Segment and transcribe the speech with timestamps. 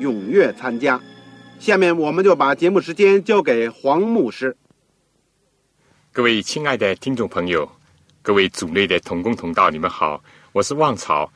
[0.00, 1.00] 踊跃参加。
[1.58, 4.56] 下面我们就把节目时间交给黄牧师。
[6.10, 7.70] 各位亲爱的听众朋友，
[8.22, 11.30] 各位组内的同工同道，你们好，我是旺草。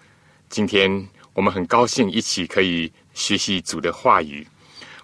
[0.49, 4.47] 今天我们很高兴一起可以学习主的话语。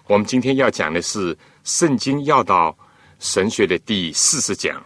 [0.07, 1.33] 我们今天要讲的是
[1.63, 2.77] 《圣经要道
[3.19, 4.83] 神学》的第四十讲。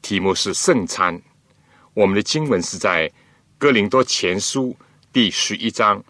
[0.00, 1.20] 题目是圣餐。
[1.94, 3.10] 我们的经文是在
[3.58, 4.76] 哥林多前书
[5.12, 6.02] 第十一章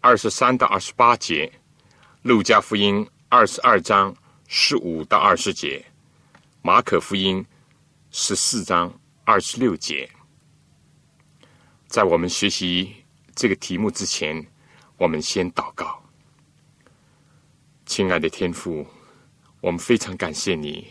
[0.00, 1.52] 二十三到二十八节，
[2.22, 4.14] 路加福音二十二章
[4.48, 5.84] 十五到二十节，
[6.62, 7.44] 马可福音
[8.10, 8.92] 十四章
[9.24, 10.08] 二十六节。
[11.86, 12.94] 在我们学习
[13.34, 14.46] 这个题目之前，
[14.96, 16.02] 我们先祷告。
[17.84, 18.86] 亲爱的天父，
[19.60, 20.88] 我们非常感谢你，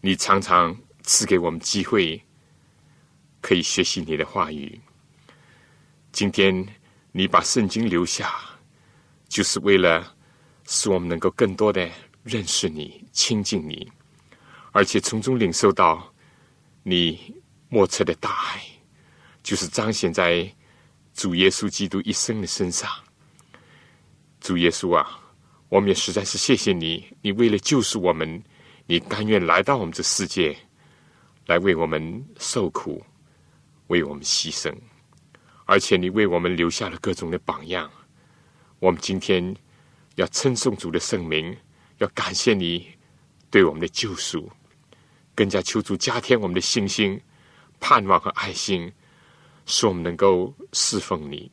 [0.00, 0.76] 你常常。
[1.06, 2.24] 赐给我们机会，
[3.42, 4.80] 可以学习你的话语。
[6.12, 6.66] 今天
[7.16, 8.34] 你把圣经留下，
[9.28, 10.12] 就是为了
[10.66, 11.88] 使我们能够更多的
[12.24, 13.88] 认识你、亲近你，
[14.72, 16.12] 而且从中领受到
[16.82, 17.32] 你
[17.68, 18.60] 莫测的大爱，
[19.44, 20.52] 就是彰显在
[21.14, 22.90] 主耶稣基督一生的身上。
[24.40, 25.20] 主耶稣啊，
[25.68, 28.42] 我们也实在是谢谢你，你为了救赎我们，
[28.86, 30.56] 你甘愿来到我们这世界。
[31.46, 33.04] 来为我们受苦，
[33.88, 34.74] 为我们牺牲，
[35.64, 37.90] 而且你为我们留下了各种的榜样。
[38.78, 39.54] 我们今天
[40.16, 41.56] 要称颂主的圣名，
[41.98, 42.88] 要感谢你
[43.50, 44.50] 对我们的救赎，
[45.34, 47.20] 更加求主加添我们的信心、
[47.80, 48.92] 盼望和爱心，
[49.66, 51.50] 使我们能够侍奉你。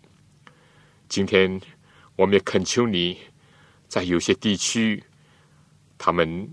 [1.07, 1.59] 今天
[2.15, 3.17] 我们也恳求你，
[3.87, 5.03] 在有些地区，
[5.97, 6.49] 他们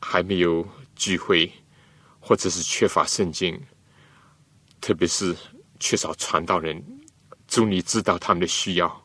[0.00, 1.50] 还没有聚会。
[2.22, 3.58] 或者是缺乏圣经，
[4.78, 5.34] 特别是
[5.80, 6.99] 缺少传道人，
[7.50, 9.04] 祝你知道他们的需要，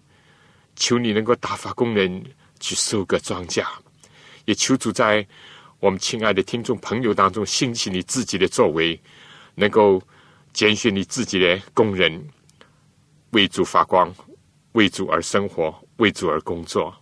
[0.75, 2.23] 求你能够打发工人
[2.59, 3.66] 去收割庄稼，
[4.45, 5.28] 也求主在
[5.79, 8.97] 我们亲爱的听众朋友当中兴起你自己的作为，
[9.56, 10.00] 能够
[10.53, 12.23] 拣选你自己的工人，
[13.31, 14.13] 为主发光，
[14.73, 16.95] 为主而生活，为主而工作。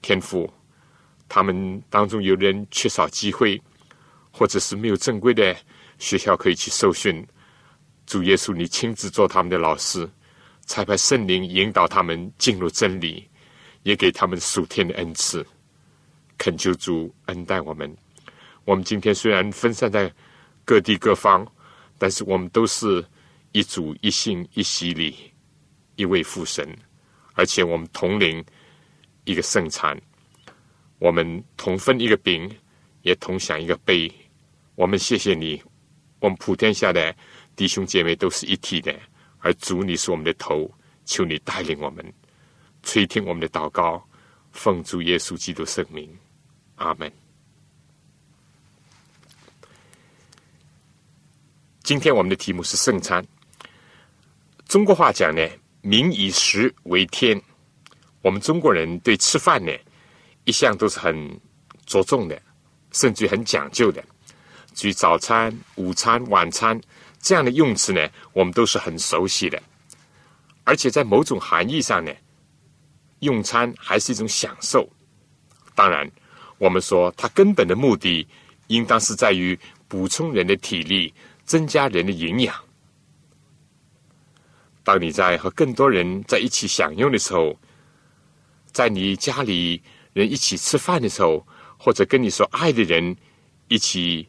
[0.00, 0.48] 天父，
[1.28, 3.60] 他们当中有人缺少机会。
[4.32, 5.56] 或者是没有正规的
[5.98, 7.26] 学校可以去受训，
[8.06, 10.08] 主耶稣，你亲自做他们的老师，
[10.70, 13.28] 才派圣灵引导他们进入真理，
[13.82, 15.44] 也给他们属天的恩赐。
[16.38, 17.92] 恳求主恩待我们。
[18.64, 20.08] 我们今天虽然分散在
[20.64, 21.44] 各地各方，
[21.98, 23.04] 但是我们都是
[23.50, 25.16] 一主一信一洗礼，
[25.96, 26.64] 一位父神，
[27.34, 28.44] 而且我们同领
[29.24, 30.00] 一个圣餐，
[31.00, 32.48] 我们同分一个饼。
[33.02, 34.12] 也同享一个杯，
[34.74, 35.62] 我们谢谢你，
[36.20, 37.16] 我们普天下的
[37.56, 38.94] 弟兄姐妹都是一体的，
[39.40, 40.70] 而主你是我们的头，
[41.04, 42.04] 求你带领我们，
[42.82, 44.02] 垂听我们的祷告，
[44.52, 46.08] 奉主耶稣基督圣名，
[46.76, 47.10] 阿门。
[51.82, 53.26] 今天我们的题目是圣餐，
[54.68, 55.46] 中国话讲呢，
[55.80, 57.40] 民以食为天，
[58.22, 59.72] 我们中国人对吃饭呢，
[60.44, 61.40] 一向都是很
[61.84, 62.40] 着重的。
[62.92, 64.04] 甚至很讲究的，
[64.74, 66.76] 举早餐、午餐、晚餐
[67.20, 69.62] 这样的用词呢，我们都是很熟悉的。
[70.64, 72.12] 而且在某种含义上呢，
[73.20, 74.88] 用餐还是一种享受。
[75.74, 76.10] 当然，
[76.58, 78.26] 我们说它根本的目的，
[78.66, 81.12] 应当是在于补充人的体力，
[81.44, 82.54] 增加人的营养。
[84.82, 87.58] 当你在和更多人在一起享用的时候，
[88.72, 89.82] 在你家里
[90.12, 91.46] 人一起吃饭的时候。
[91.82, 93.16] 或者跟你所爱的人
[93.68, 94.28] 一起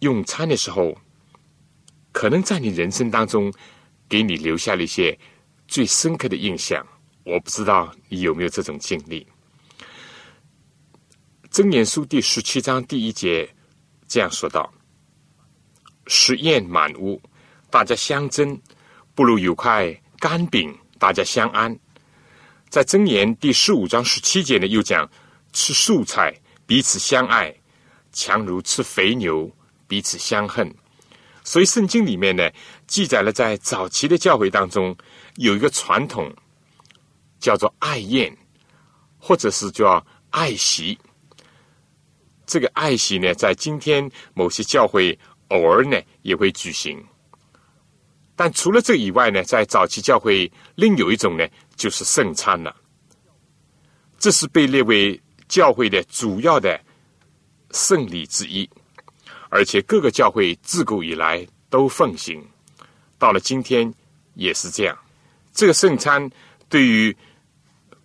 [0.00, 0.94] 用餐的时候，
[2.16, 3.52] 可能在你人生当中
[4.08, 5.16] 给你留下了一些
[5.68, 6.82] 最深刻的印象，
[7.24, 9.26] 我不知道你有没有这种经历。
[11.50, 13.46] 箴言书第十七章第一节
[14.08, 14.72] 这样说道
[16.08, 17.20] ：“食宴满屋，
[17.68, 18.58] 大家相争，
[19.14, 21.78] 不如有块干饼，大家相安。”
[22.70, 25.06] 在箴言第十五章十七节呢，又讲
[25.52, 26.34] 吃素菜，
[26.64, 27.54] 彼此相爱，
[28.10, 29.54] 强如吃肥牛，
[29.86, 30.74] 彼此相恨。
[31.46, 32.50] 所以圣经里面呢，
[32.88, 34.94] 记载了在早期的教会当中
[35.36, 36.28] 有一个传统，
[37.38, 38.36] 叫做爱宴，
[39.16, 40.98] 或者是叫爱席。
[42.46, 45.16] 这个爱席呢，在今天某些教会
[45.48, 47.00] 偶尔呢也会举行。
[48.34, 51.46] 但除了这以外呢，在早期教会另有一种呢，
[51.76, 52.74] 就是圣餐了。
[54.18, 56.80] 这是被列为教会的主要的
[57.70, 58.68] 圣礼之一。
[59.48, 62.44] 而且各个教会自古以来都奉行，
[63.18, 63.92] 到了今天
[64.34, 64.96] 也是这样。
[65.52, 66.30] 这个圣餐
[66.68, 67.16] 对于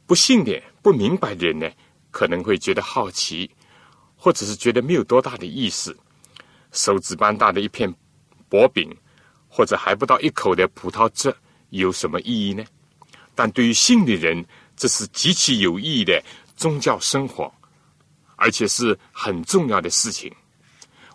[0.05, 1.69] 不信的、不明白的人呢，
[2.09, 3.49] 可能会觉得好奇，
[4.15, 5.95] 或者是觉得没有多大的意思。
[6.71, 7.93] 手指般大的一片
[8.47, 8.89] 薄饼，
[9.49, 11.35] 或者还不到一口的葡萄汁，
[11.69, 12.63] 有什么意义呢？
[13.35, 14.45] 但对于信的人，
[14.77, 16.23] 这是极其有意义的
[16.55, 17.53] 宗教生活，
[18.35, 20.33] 而且是很重要的事情。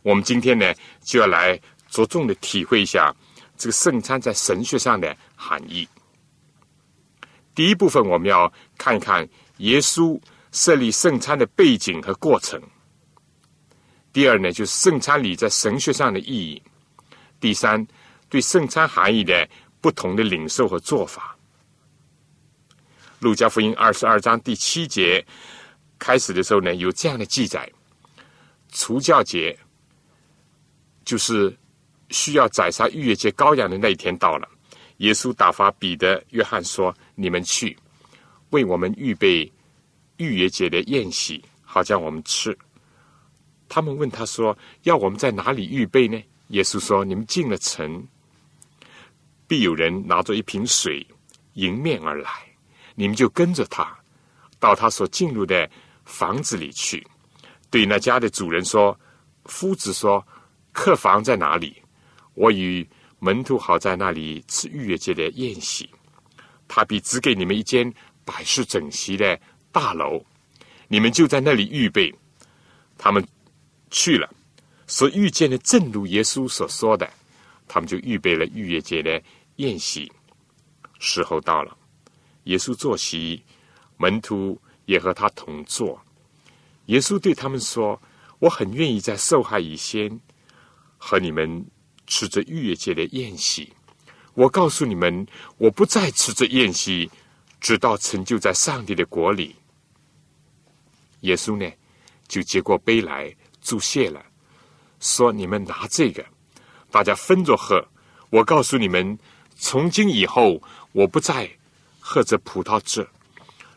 [0.06, 0.72] 我们今天呢，
[1.02, 3.12] 就要来着重的体会一下
[3.56, 5.88] 这个圣餐在神学上的含义。
[7.56, 10.16] 第一部分，我们要看一看耶稣
[10.52, 12.62] 设立圣餐的背景和过程。
[14.12, 16.62] 第二呢，就是圣餐礼在神学上的意义。
[17.40, 17.84] 第三，
[18.28, 19.48] 对圣餐含义的
[19.80, 21.36] 不同的领受和做法。
[23.18, 25.26] 路加福音二十二章第七节
[25.98, 27.68] 开始的时候呢，有这样的记载：
[28.70, 29.58] 除教节。
[31.06, 31.56] 就是
[32.10, 34.48] 需要宰杀逾越节羔羊的那一天到了，
[34.98, 37.78] 耶稣打发彼得、约翰说：“你们去
[38.50, 39.50] 为我们预备
[40.16, 42.56] 逾越节的宴席，好叫我们吃。”
[43.68, 48.04] 他们问他说：“要我们在哪里预备呢？”耶稣说：“你们进了城，
[49.46, 51.06] 必有人拿着一瓶水
[51.54, 52.30] 迎面而来，
[52.96, 53.96] 你们就跟着他
[54.58, 55.70] 到他所进入的
[56.04, 57.06] 房子里去，
[57.70, 58.98] 对那家的主人说
[59.46, 60.20] ：‘夫子说。’”
[60.76, 61.74] 客房在哪里？
[62.34, 62.86] 我与
[63.18, 65.88] 门徒好在那里吃逾越节的宴席。
[66.68, 67.90] 他必只给你们一间
[68.26, 69.40] 百事整齐的
[69.72, 70.22] 大楼，
[70.86, 72.14] 你们就在那里预备。
[72.98, 73.26] 他们
[73.90, 74.30] 去了，
[74.86, 77.10] 所遇见的正如耶稣所说的，
[77.66, 79.20] 他们就预备了逾越节的
[79.56, 80.12] 宴席。
[80.98, 81.74] 时候到了，
[82.44, 83.42] 耶稣坐席，
[83.96, 85.98] 门徒也和他同坐。
[86.86, 87.98] 耶稣对他们说
[88.40, 90.20] ：“我很愿意在受害以先。”
[91.08, 91.64] 和你们
[92.08, 93.72] 吃着逾越节的宴席，
[94.34, 95.24] 我告诉你们，
[95.56, 97.08] 我不再吃着宴席，
[97.60, 99.54] 直到成就在上帝的国里。
[101.20, 101.72] 耶稣呢，
[102.26, 103.32] 就接过杯来
[103.62, 104.20] 祝谢了，
[104.98, 106.26] 说：“你们拿这个，
[106.90, 107.80] 大家分着喝。
[108.30, 109.16] 我告诉你们，
[109.56, 110.60] 从今以后，
[110.90, 111.48] 我不再
[112.00, 113.08] 喝着葡萄汁，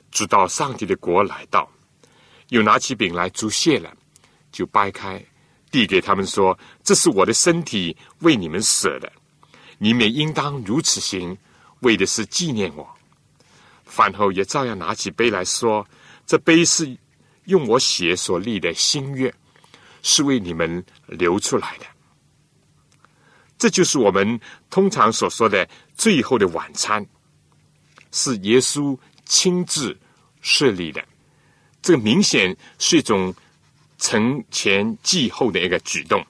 [0.10, 1.72] 直到上帝的国来到。”
[2.50, 3.96] 又拿起饼来祝谢了，
[4.52, 5.24] 就掰开。
[5.71, 9.12] 递给他们说：“这是我的身体，为你们舍的，
[9.77, 11.38] 你们应当如此行，
[11.81, 12.88] 为的是纪念我。”
[13.86, 15.88] 饭后也照样拿起杯来说
[16.25, 16.98] ：“这杯是
[17.46, 19.34] 用我血所立的新约，
[20.01, 21.86] 是为你们流出来的。
[23.58, 24.39] 这就是我们
[24.70, 27.05] 通常所说的最后的晚餐，
[28.12, 29.98] 是耶稣亲自
[30.41, 31.03] 设立的。
[31.82, 33.34] 这明显是一种。”
[34.00, 36.25] 承前继后的一个举动，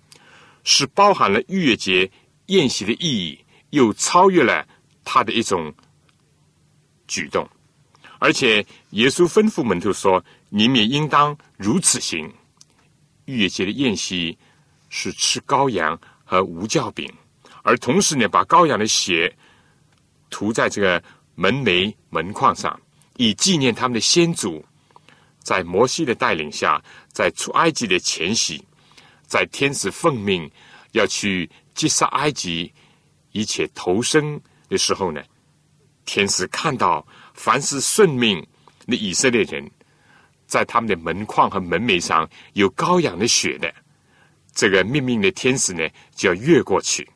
[0.64, 2.12] 是包含了逾越节
[2.48, 4.68] 宴席的意义，又超越了
[5.06, 5.74] 他的一种
[7.08, 7.48] 举动。
[8.18, 12.30] 而且耶稣吩咐门徒说：“你们也应当如此行。”
[13.26, 14.38] 逾越节的宴席
[14.90, 17.10] 是吃羔羊和无酵饼，
[17.64, 19.34] 而同时呢，把羔羊的血
[20.30, 21.02] 涂在这个
[21.36, 22.78] 门楣门框上，
[23.16, 24.66] 以纪念他们的先祖。
[25.42, 28.64] 在摩西的带领下，在出埃及的前夕，
[29.26, 30.50] 在天使奉命
[30.92, 32.72] 要去击杀埃及
[33.32, 35.22] 一切投生的时候呢，
[36.06, 38.46] 天使看到凡是顺命
[38.86, 39.70] 的以色列人，
[40.46, 43.74] 在他们的门框和门楣上有羔羊的血的，
[44.54, 47.10] 这个命命的天使呢就要越过去，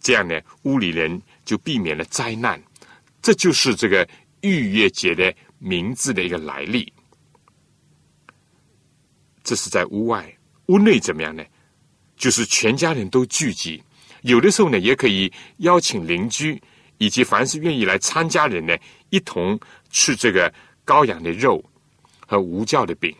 [0.00, 2.60] 这样呢屋里人就避免了灾难。
[3.22, 4.08] 这就是这个
[4.40, 5.32] 逾越节的。
[5.58, 6.92] 名字的一个来历，
[9.42, 10.36] 这是在屋外，
[10.66, 11.44] 屋内怎么样呢？
[12.16, 13.82] 就是全家人都聚集，
[14.22, 16.60] 有的时候呢，也可以邀请邻居
[16.98, 18.76] 以及凡是愿意来参加人呢，
[19.10, 19.58] 一同
[19.90, 20.52] 吃这个
[20.84, 21.62] 羔羊的肉
[22.26, 23.14] 和无教的饼。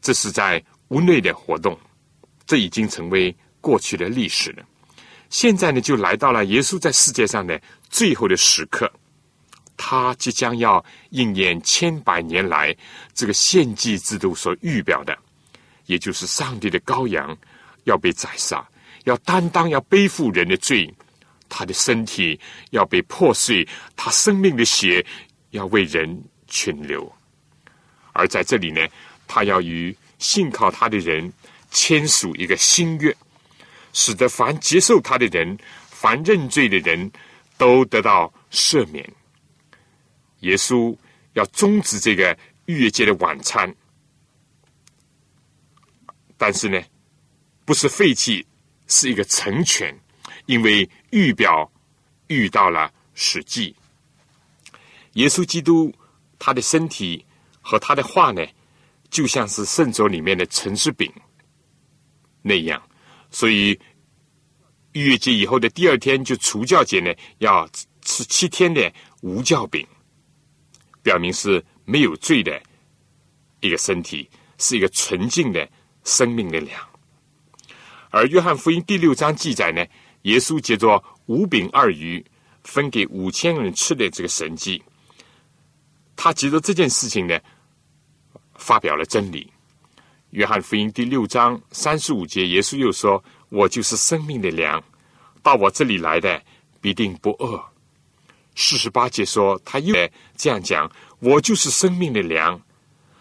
[0.00, 1.78] 这是在屋内的活动，
[2.46, 4.64] 这已经成为过去的历史了。
[5.28, 8.90] 现在呢，就来到了耶稣在世界上的最后的时刻，
[9.76, 12.74] 他即将要应验千百年来
[13.14, 15.16] 这个献祭制度所预表的，
[15.86, 17.36] 也就是上帝的羔羊
[17.84, 18.66] 要被宰杀，
[19.04, 20.92] 要担当、要背负人的罪，
[21.48, 22.38] 他的身体
[22.70, 23.66] 要被破碎，
[23.96, 25.04] 他生命的血
[25.50, 27.10] 要为人群流。
[28.12, 28.86] 而在这里呢，
[29.26, 31.32] 他要与信靠他的人
[31.70, 33.16] 签署一个新约。
[33.94, 37.10] 使得凡接受他的人，凡认罪的人
[37.58, 39.12] 都得到赦免。
[40.40, 40.96] 耶稣
[41.32, 42.36] 要终止这个
[42.66, 43.74] 逾越节的晚餐，
[46.36, 46.80] 但是呢，
[47.64, 48.46] 不是废弃，
[48.86, 49.94] 是一个成全，
[50.46, 51.70] 因为预表
[52.28, 53.74] 遇到了实际。
[55.14, 55.92] 耶稣基督
[56.38, 57.26] 他的身体
[57.60, 58.46] 和他的话呢，
[59.10, 61.12] 就像是圣所里面的陈氏饼
[62.40, 62.80] 那样。
[63.30, 63.78] 所以，
[64.92, 67.68] 逾越节以后的第二天就除教节呢，要
[68.02, 69.86] 吃七天的无教饼，
[71.02, 72.60] 表明是没有罪的
[73.60, 74.28] 一个身体，
[74.58, 75.68] 是一个纯净的
[76.04, 76.80] 生命的粮。
[78.10, 79.84] 而约翰福音第六章记载呢，
[80.22, 82.24] 耶稣借着五饼二鱼
[82.64, 84.82] 分给五千个人吃的这个神迹，
[86.16, 87.38] 他接着这件事情呢，
[88.54, 89.52] 发表了真理。
[90.30, 94.82] 约翰福音第六章三十五节，耶稣又说：“我就是生命的粮，
[95.42, 96.42] 到我这里来的
[96.80, 97.62] 必定不饿。”
[98.54, 99.94] 四十八节说，他又
[100.36, 100.90] 这样讲
[101.20, 102.60] ：“我就是生命的粮。”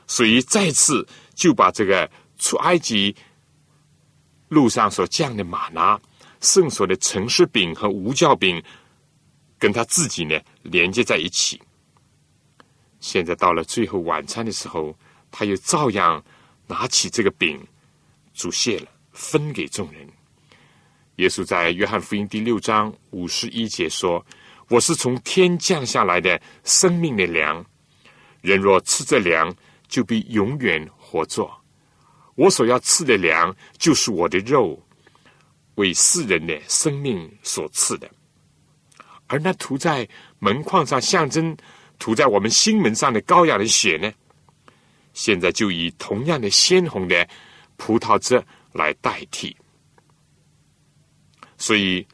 [0.07, 3.15] 所以再次就把这个出埃及
[4.47, 5.99] 路上所降的玛拿、
[6.41, 8.63] 圣所的城市饼和无酵饼，
[9.59, 11.61] 跟他自己呢连接在一起。
[12.99, 14.97] 现在到了最后晚餐的时候，
[15.31, 16.23] 他又照样。
[16.69, 17.65] 拿起这个饼，
[18.33, 20.05] 煮谢了，分给众人。
[21.17, 24.23] 耶稣在约翰福音第六章五十一节说
[24.69, 27.65] ：“我是从天降下来的生命的粮，
[28.41, 29.51] 人若吃这粮，
[29.87, 31.49] 就必永远活着。
[32.35, 34.79] 我所要吃的粮，就是我的肉，
[35.73, 38.07] 为世人的生命所赐的。
[39.25, 40.07] 而那涂在
[40.37, 41.57] 门框上象征
[41.97, 44.13] 涂在我们心门上的羔羊的血呢？”
[45.13, 47.27] 现在就以同样的鲜红的
[47.75, 48.39] 葡萄汁
[48.73, 49.57] 来代替，
[51.57, 52.07] 所以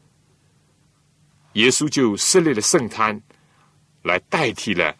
[1.54, 3.20] 耶稣就设立了圣餐，
[4.02, 4.96] 来代替了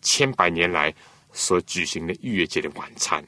[0.00, 0.94] 千百年来
[1.32, 3.24] 所举行的逾越节的晚餐，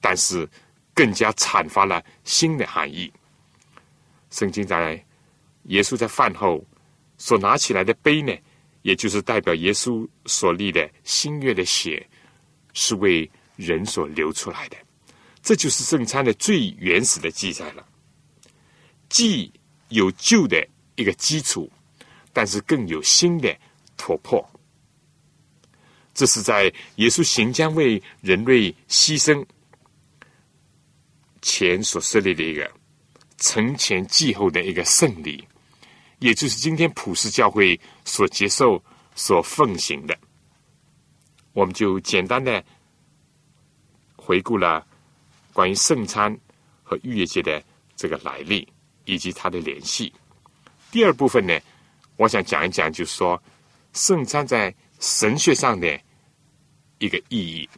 [0.00, 0.48] 但是
[0.94, 3.12] 更加阐发了新的含义。
[4.30, 5.04] 圣经在
[5.64, 6.64] 耶稣在饭后
[7.18, 8.32] 所拿起来的杯呢，
[8.82, 12.06] 也就是代表耶稣所立的新月的血。
[12.78, 14.76] 是为人所流出来的，
[15.40, 17.82] 这就是圣餐的最原始的记载了。
[19.08, 19.52] 既
[19.88, 21.70] 有旧的一个基础，
[22.32, 23.56] 但是更有新的
[23.96, 24.44] 突破。
[26.14, 29.44] 这是在耶稣行将为人类牺牲
[31.42, 32.70] 前所设立的一个
[33.36, 35.46] 承前继后的一个胜利，
[36.18, 38.82] 也就是今天普世教会所接受、
[39.14, 40.18] 所奉行的。
[41.52, 42.64] 我们就简单的
[44.16, 44.86] 回顾了
[45.52, 46.34] 关于圣餐
[46.82, 47.62] 和逾越节的
[47.94, 48.66] 这个来历
[49.06, 50.12] 以及它的联系。
[50.90, 51.58] 第二部分呢，
[52.16, 53.42] 我想讲一讲，就是说
[53.94, 55.98] 圣餐在神学上的
[56.98, 57.68] 一个意义。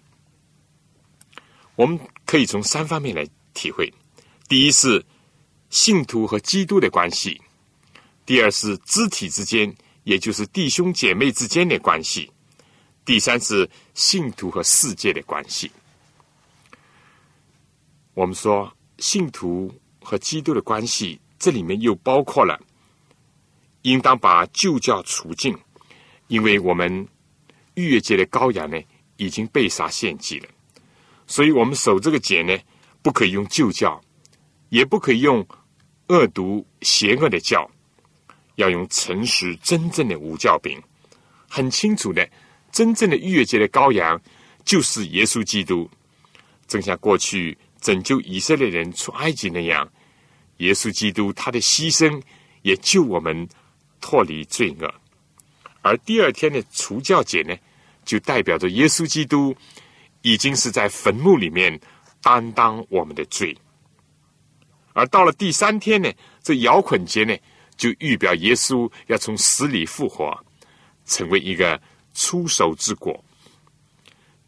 [1.76, 3.92] 我们可以从三方面来体会：
[4.48, 5.04] 第一是
[5.70, 7.40] 信徒和基督的关系；
[8.26, 9.72] 第二是肢体之间，
[10.04, 12.30] 也就是弟兄姐妹之间的关系。
[13.04, 15.70] 第三是信徒和世界的关系。
[18.14, 19.72] 我们说信徒
[20.08, 22.58] 和基督的关系，这里面又包括了
[23.82, 25.54] 应当把旧教除尽，
[26.28, 27.06] 因为我们
[27.74, 28.80] 逾越节的羔羊呢
[29.18, 30.48] 已经被杀献祭了，
[31.26, 32.56] 所以我们守这个节呢，
[33.02, 34.00] 不可以用旧教，
[34.70, 35.46] 也不可以用
[36.06, 37.70] 恶毒邪恶的教，
[38.54, 40.82] 要用诚实真正的无教饼，
[41.46, 42.26] 很清楚的。
[42.72, 44.18] 真正的逾越节的羔羊
[44.64, 45.86] 就是耶稣基督，
[46.66, 49.86] 正像过去拯救以色列人出埃及那样，
[50.58, 52.22] 耶稣基督他的牺牲
[52.62, 53.48] 也救我们
[54.00, 54.94] 脱离罪恶。
[55.82, 57.56] 而第二天的除教节呢，
[58.04, 59.56] 就代表着耶稣基督
[60.22, 61.80] 已经是在坟墓里面
[62.20, 63.56] 担当我们的罪。
[64.92, 66.12] 而到了第三天呢，
[66.42, 67.36] 这摇捆节呢，
[67.76, 70.36] 就预表耶稣要从死里复活，
[71.06, 71.80] 成为一个
[72.14, 73.24] 出手之果。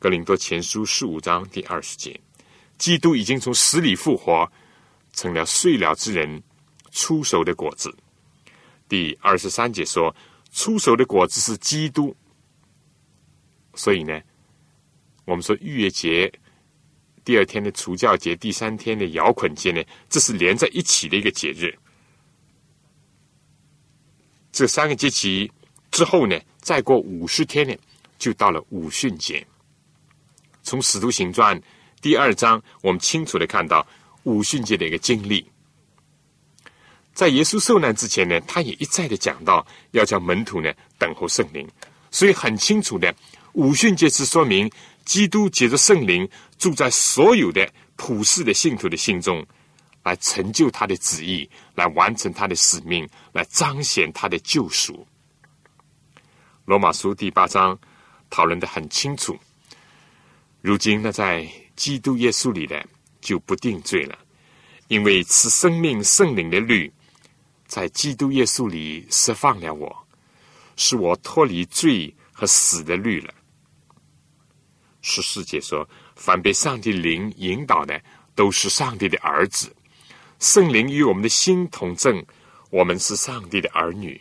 [0.01, 2.19] 格林多前书十五章第二十节，
[2.79, 4.51] 基督已经从死里复活，
[5.13, 6.43] 成了睡了之人
[6.91, 7.95] 出手的果子。
[8.89, 10.15] 第二十三节说，
[10.53, 12.15] 出手的果子是基督。
[13.75, 14.21] 所以呢，
[15.25, 16.33] 我们说逾越节。
[17.23, 21.79] 第二天的除教节，第三天的摇捆节呢，这是连在一起的一个节日。
[24.51, 25.51] 这三个节期
[25.91, 27.77] 之后呢，再过五十天呢，
[28.19, 29.47] 就到了五旬节。
[30.63, 31.57] 从《使徒行传》
[32.01, 33.87] 第二章，我们清楚的看到
[34.25, 35.45] 五旬节的一个经历。
[37.13, 41.69] 在耶稣受难之前呢，他也一再的讲到要叫门徒呢等候圣灵，
[42.11, 43.15] 所以很清楚的，
[43.53, 44.71] 五旬节是说明。
[45.07, 49.45] 基督借着圣灵住在所有的普世的信徒的心中，
[50.05, 55.05] 来成就他的旨意，来完成他的使命，来彰显他的救赎。
[56.65, 57.77] 罗马书第八章
[58.29, 59.37] 讨论的很清楚。
[60.61, 62.87] 如今呢，在基督耶稣里的
[63.21, 64.19] 就不定罪了，
[64.89, 66.93] 因为此生命圣灵的律
[67.67, 70.07] 在基督耶稣里释放了我，
[70.77, 73.33] 使我脱离罪和死的律了。
[75.03, 78.03] 十四节说：“凡被上帝灵引导的，
[78.35, 79.75] 都是上帝的儿子。
[80.39, 82.25] 圣灵与我们的心同证，
[82.71, 84.21] 我们是上帝的儿女。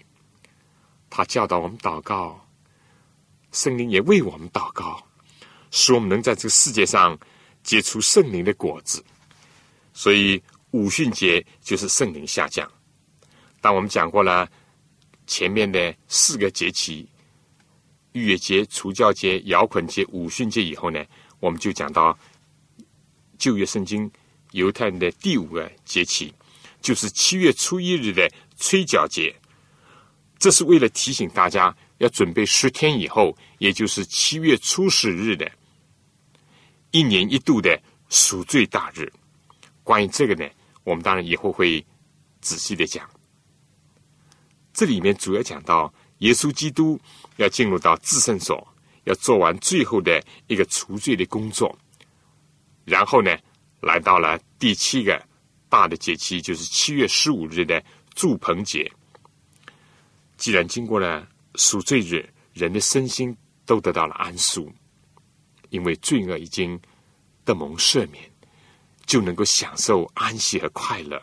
[1.09, 2.47] 他教导我们祷告，
[3.51, 5.05] 圣灵也为我们祷告，
[5.71, 7.17] 使我们能在这个世界上
[7.63, 9.03] 结出圣灵的果子。
[9.93, 12.69] 所以五旬节就是圣灵下降。
[13.61, 14.49] 当我们讲过了
[15.27, 17.07] 前面的四个节期。”
[18.13, 21.05] 逾越节、除教节、摇捆节、五旬节以后呢，
[21.39, 22.17] 我们就讲到
[23.37, 24.11] 旧约圣经
[24.51, 26.33] 犹太人的第五个节期，
[26.81, 29.33] 就是七月初一日的吹角节。
[30.39, 35.49] 这是为了提醒大家要准备十天以后，也就是七月初十日的
[36.91, 39.11] 一年一度的赎罪大日。
[39.83, 40.49] 关于这个呢，
[40.83, 41.85] 我们当然以后会
[42.41, 43.09] 仔细的讲。
[44.73, 45.93] 这里面主要讲到。
[46.19, 46.99] 耶稣基督
[47.37, 48.67] 要进入到至圣所，
[49.05, 51.73] 要做完最后的一个除罪的工作，
[52.83, 53.37] 然后呢，
[53.79, 55.25] 来到了第七个
[55.69, 57.81] 大的节期，就是七月十五日的
[58.15, 58.91] 祝棚节。
[60.35, 61.25] 既然经过了
[61.55, 63.33] 赎罪日，人的身心
[63.65, 64.69] 都得到了安舒，
[65.69, 66.79] 因为罪恶已经
[67.45, 68.23] 得蒙赦免，
[69.05, 71.21] 就能够享受安息和快乐。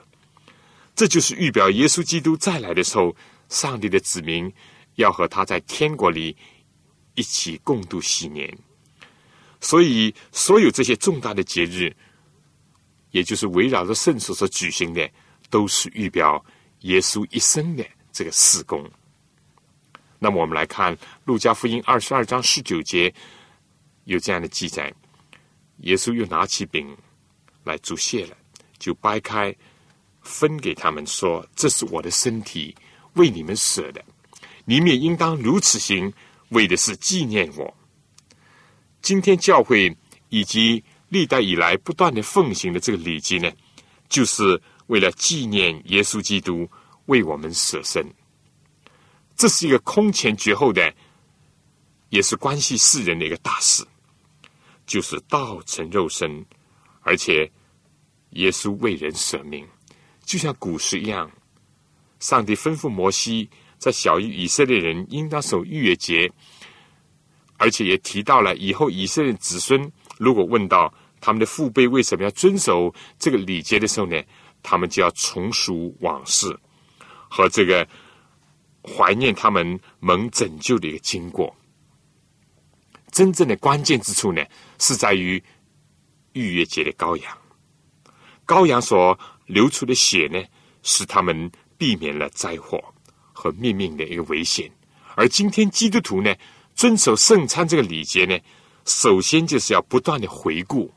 [0.95, 3.15] 这就是预表耶稣基督再来的时候，
[3.49, 4.53] 上帝的子民。
[4.97, 6.35] 要和他在天国里
[7.17, 8.51] 一起共度喜年，
[9.61, 11.95] 所以所有这些重大的节日，
[13.11, 15.07] 也就是围绕着圣所所举行的，
[15.51, 16.43] 都是预表
[16.81, 18.91] 耶稣一生的这个事工。
[20.19, 23.13] 那么，我们来看路加福音二十二章十九节
[24.07, 24.93] 有这样的记载：
[25.83, 26.97] 耶稣又拿起饼
[27.63, 28.37] 来祝谢了，
[28.79, 29.55] 就掰开
[30.23, 32.75] 分给他们，说：“这是我的身体，
[33.15, 34.05] 为你们舍的。”
[34.69, 36.13] 你们也应当如此行，
[36.49, 37.77] 为的是纪念我。
[39.01, 39.97] 今天教会
[40.29, 43.49] 以及历代以来不断的奉行的这个礼节呢，
[44.09, 46.69] 就是为了纪念耶稣基督
[47.05, 48.05] 为我们舍身。
[49.37, 50.93] 这是一个空前绝后的，
[52.09, 53.87] 也是关系世人的一个大事，
[54.87, 56.45] 就是道成肉身，
[57.01, 57.51] 而且
[58.31, 59.67] 耶稣为人舍命，
[60.25, 61.31] 就像古时一样，
[62.21, 63.49] 上帝吩咐摩西。
[63.79, 66.33] 在小于以色列人应当守逾越节，
[67.59, 74.19] 而且也提到了以后以色列子孙如果问到他们的父辈为什么要遵守这个礼节的时候呢，
[74.63, 76.59] 他们就要重述往事
[77.29, 77.87] 和这个
[78.83, 81.55] 怀念他们蒙拯救的一个经过。
[83.17, 84.45] 真正的关键之处呢，
[84.79, 85.43] 是在于
[86.35, 87.39] 逾越节的羔羊，
[88.47, 90.39] 羔羊所流出的血呢，
[90.83, 92.79] 使他们避免了灾祸。
[93.39, 94.71] 和灭命的一个危险，
[95.15, 96.35] 而今天基督徒呢，
[96.75, 98.37] 遵守圣餐这个礼节呢，
[98.87, 100.91] 首先就是要不断的回顾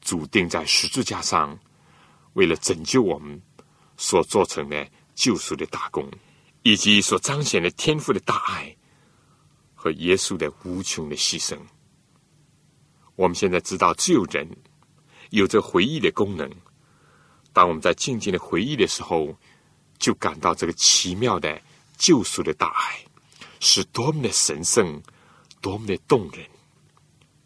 [0.00, 1.58] 主定在十字架上
[2.32, 3.40] 为了拯救我们
[3.98, 6.10] 所做成的救赎的大功，
[6.62, 8.73] 以及所彰显的天赋的大爱
[9.84, 11.58] 和耶稣的无穷的牺牲。
[13.16, 14.48] 我们现在知道，只有人
[15.28, 16.50] 有着回忆的功能。
[17.52, 19.36] 当我们在静静的回忆的时候。
[19.96, 21.62] 就感到这个奇妙的
[21.96, 23.04] 救赎的大爱
[23.60, 25.00] 是多么的神圣，
[25.62, 26.44] 多么的动人。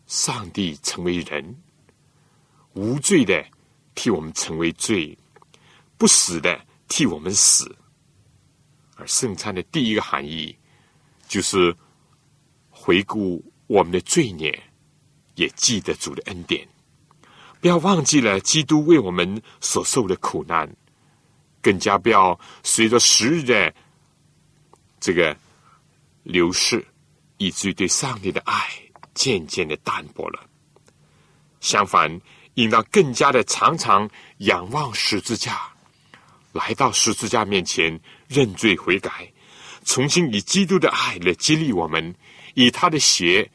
[0.07, 1.63] 上帝成为人，
[2.73, 3.47] 无罪的
[3.95, 5.17] 替我们成为罪，
[5.99, 7.77] 不死的替我们死。
[8.97, 10.57] 而圣餐的第一个含义，
[11.29, 11.77] 就是
[12.89, 14.63] 回顾我们的罪孽，
[15.35, 16.67] 也记得主的恩典。
[17.61, 20.67] 不要忘记了基督为我们所受的苦难，
[21.61, 23.75] 更加不要随着时日的
[24.99, 25.37] 这个
[26.23, 26.83] 流逝，
[27.37, 28.57] 以至于对上帝的爱
[29.13, 30.49] 渐渐的淡薄了。
[31.61, 32.19] 相反，
[32.55, 35.61] 应当更加的常常仰望十字架，
[36.53, 39.31] 来到十字架面前认罪悔改，
[39.85, 42.15] 重新以基督的爱来激励我们，
[42.61, 43.49] 以他的血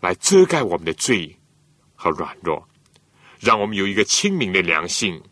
[0.00, 1.38] 来遮盖我们的罪
[1.94, 2.66] 和软弱。
[3.38, 5.22] 让我们有一个清明的良心。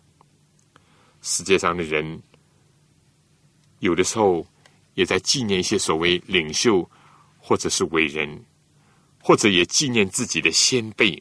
[1.22, 2.22] 世界上的人
[3.80, 4.46] 有的时候
[4.94, 6.88] 也在纪念一些所谓领袖，
[7.36, 8.44] 或者是伟人，
[9.20, 11.20] 或者也纪念自己的先辈。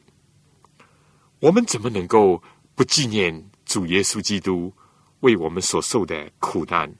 [1.40, 2.40] 我们怎么能够
[2.76, 4.72] 不纪念主耶稣基督
[5.20, 6.94] 为我们所受的苦难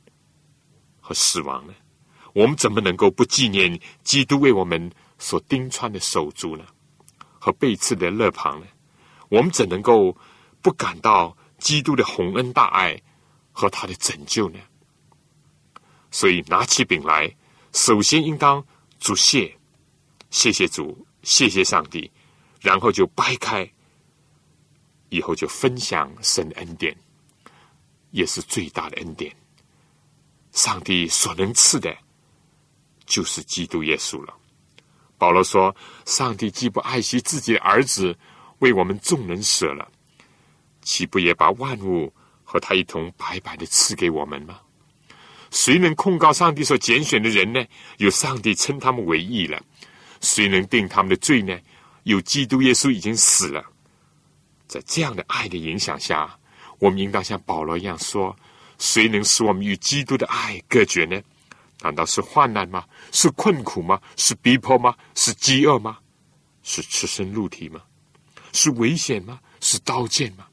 [1.01, 1.73] 和死亡呢？
[2.37, 6.66] 我们怎么能够不纪念基督为我们所钉穿的手足呢？
[7.38, 8.66] 和背刺的肋旁呢？
[9.31, 10.14] 我们怎能够
[10.61, 13.01] 不感到基督的宏恩大爱
[13.53, 14.59] 和他的拯救呢？
[16.11, 17.35] 所以拿起饼来，
[17.72, 18.62] 首先应当
[19.01, 19.57] 主谢，
[20.29, 22.12] 谢谢主，谢谢上帝，
[22.61, 23.66] 然后就掰开，
[25.09, 26.94] 以后就分享神恩典，
[28.11, 29.35] 也是最大的恩典。
[30.53, 31.96] 上帝所能赐的，
[33.07, 34.35] 就是基督耶稣了。
[35.16, 38.16] 保罗说：“上帝既不爱惜自己的儿子。”
[38.61, 39.87] 为我们众人舍了，
[40.81, 42.11] 岂不也把万物
[42.42, 44.59] 和他一同白白的赐给我们吗？
[45.51, 47.62] 谁能控告上帝所拣选的人呢？
[47.99, 49.62] 有上帝称他们为义了。
[50.23, 51.55] 谁能定他们的罪呢？
[52.05, 53.62] 有基督耶稣已经死了。
[54.66, 56.35] 在这样的爱的影响下，
[56.79, 58.35] 我们应当像保罗一样说：
[58.79, 61.21] 谁能使我们与基督的爱隔绝呢？
[61.87, 62.85] 难道是患难吗？
[63.12, 64.01] 是困苦吗？
[64.16, 64.92] 是逼迫吗？
[65.14, 65.99] 是饥饿吗？
[66.64, 67.81] 是赤身露体吗？
[68.53, 69.38] 是危险吗？
[69.61, 70.46] 是刀剑吗？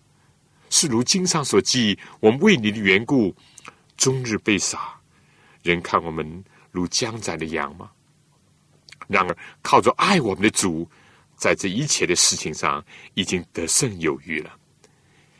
[0.69, 3.35] 是如经上所记，我们为你的缘故，
[3.97, 4.93] 终日被杀，
[5.63, 7.89] 人看我们如将宰的羊吗？
[9.07, 10.87] 然而，靠着爱我们的主，
[11.35, 12.83] 在这一切的事情上
[13.15, 14.53] 已经得胜有余了。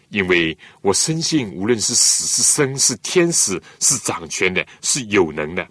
[0.09, 5.67] 因为我深信，无论是死是生，是天使，是掌权的，是有能的，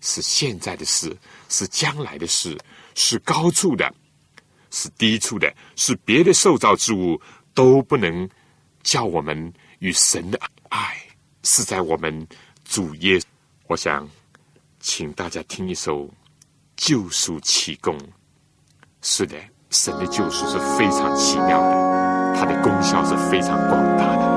[0.00, 1.16] 是现在的事，
[1.48, 2.58] 是将来的事，
[2.94, 3.92] 是高处的。
[4.72, 7.20] 是低处的，是别的受造之物
[7.54, 8.30] 都不能
[8.84, 10.96] 叫我们与神的爱
[11.42, 12.24] 是在我们
[12.64, 13.20] 主耶。
[13.66, 14.08] 我想
[14.78, 16.08] 请大家听一首
[16.76, 17.98] 救赎奇功。
[19.02, 19.36] 是的，
[19.70, 24.29] 神的救赎是非常奇妙的，它的功效是非常广大的。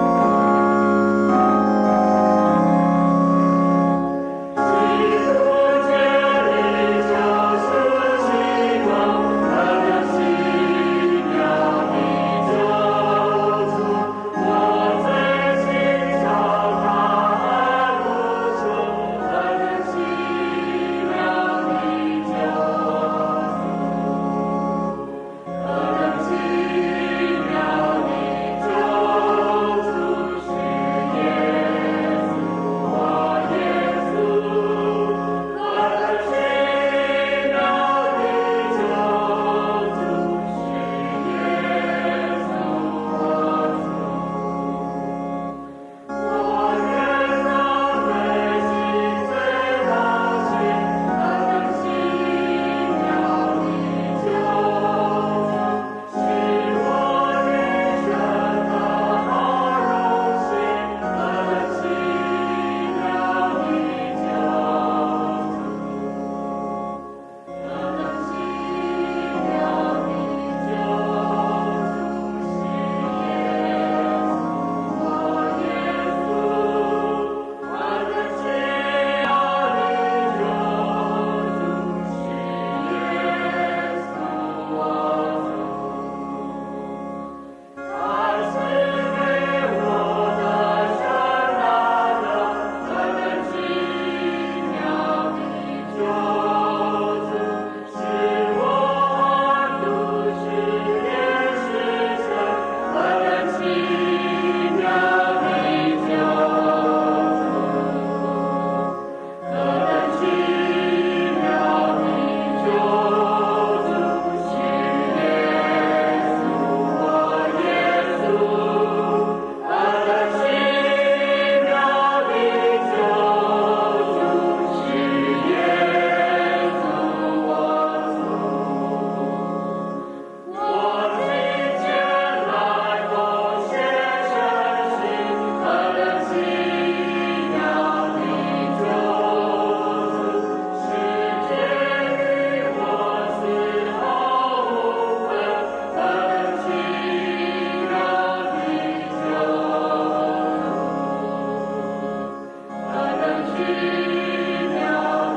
[153.69, 154.81] 一秒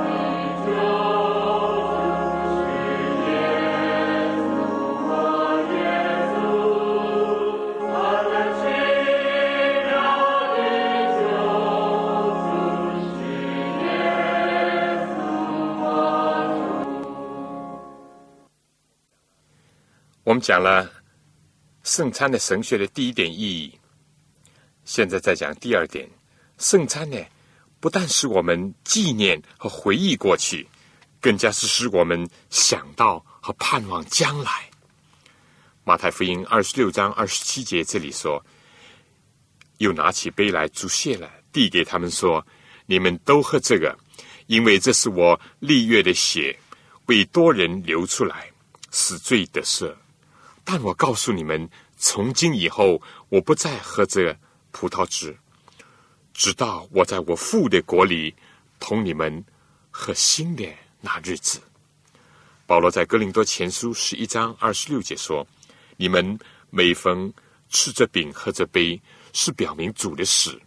[0.03, 0.07] 的
[0.65, 2.57] 救赎
[20.25, 20.91] 我们我们讲了
[21.83, 23.79] 圣餐的神学的第一点意义
[24.85, 26.09] 现在再讲第二点
[26.59, 27.17] 圣餐呢
[27.79, 30.67] 不但使我们纪念和回忆过去，
[31.21, 34.71] 更加是使我们想到和盼望将来。
[35.85, 38.45] 马太福音二十六章二十七节这里说
[39.79, 42.45] ：“又拿起杯来祝谢了，递给他们说
[42.87, 43.97] ：‘你们都喝这个，
[44.47, 46.59] 因为这是我立约的血，
[47.07, 48.51] 为多人流出来，
[48.91, 49.95] 死罪得赦。’
[50.65, 54.37] 但我告诉你们，从今以后，我不再喝这
[54.73, 55.37] 葡萄汁。”
[56.37, 58.33] 直到我在我父的国里
[58.79, 59.43] 同你们
[59.91, 60.71] 和新的
[61.01, 61.59] 那日子，
[62.67, 65.49] 保罗在哥林多前书十一章二十六节说
[65.97, 67.33] ：“你们每逢
[67.71, 69.01] 吃着饼喝着杯，
[69.33, 70.61] 是表明主的死，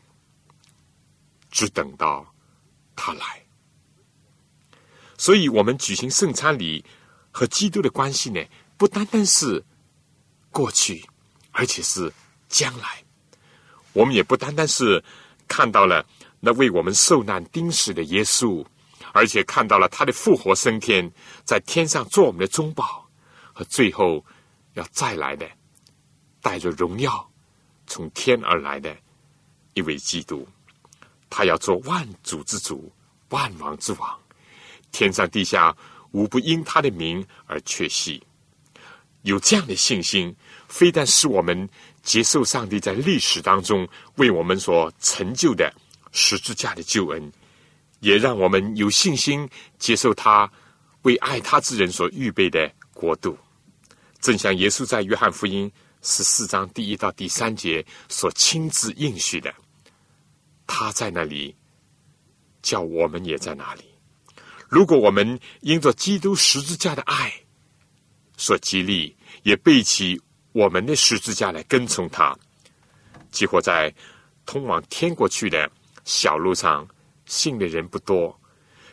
[1.51, 2.25] 只等到
[2.95, 3.45] 他来。”
[5.19, 6.83] 所以，我们举行圣餐礼
[7.29, 8.43] 和基督的关系呢，
[8.75, 9.63] 不单单是
[10.49, 11.05] 过去，
[11.51, 12.11] 而且是
[12.47, 13.03] 将来。
[13.93, 15.03] 我们也不单单是。
[15.49, 16.05] 看到了
[16.39, 18.65] 那为我们受难钉死的耶稣，
[19.11, 21.11] 而且看到了他的复活升天，
[21.43, 23.05] 在天上做我们的中保，
[23.51, 24.23] 和最后
[24.75, 25.45] 要再来的
[26.41, 27.29] 带着荣耀
[27.87, 28.95] 从天而来的
[29.73, 30.47] 一位基督，
[31.29, 32.89] 他要做万主之主、
[33.29, 34.17] 万王之王，
[34.91, 35.75] 天上地下
[36.11, 38.21] 无不因他的名而确信。
[39.23, 40.33] 有这样的信心，
[40.69, 41.67] 非但使我们。
[42.01, 45.71] 接受上帝在历史当中为我们所成就的
[46.11, 47.31] 十字架的救恩，
[47.99, 50.49] 也让我们有信心接受他
[51.03, 53.37] 为爱他之人所预备的国度。
[54.19, 59.53] 正像耶稣在约翰福音十四章第一到第三节所亲自应许的，
[60.65, 61.55] 他在那里，
[62.61, 63.83] 叫我们也在那里。
[64.67, 67.33] 如果我们因着基督十字架的爱
[68.37, 70.19] 所激励，也背起。
[70.51, 72.37] 我们的十字架来跟从他，
[73.31, 73.93] 几乎在
[74.45, 75.71] 通往天国去的
[76.05, 76.87] 小路上，
[77.25, 78.35] 信的人不多；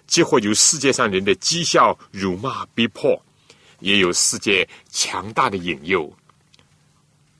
[0.06, 3.20] 几乎有世界上人的讥笑、辱骂、逼迫，
[3.80, 6.12] 也有世界强大的引诱。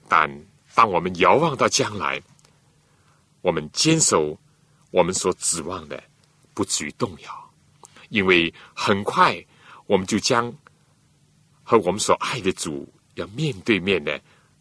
[0.08, 0.30] 但
[0.74, 2.22] 当我们遥望到将来，
[3.42, 4.38] 我们坚守
[4.90, 6.02] 我们所指望的，
[6.54, 7.50] 不至于动摇，
[8.08, 9.44] 因为很快
[9.86, 10.50] 我们就将
[11.62, 12.90] 和我们所爱的主。
[13.16, 14.18] 要面对面的，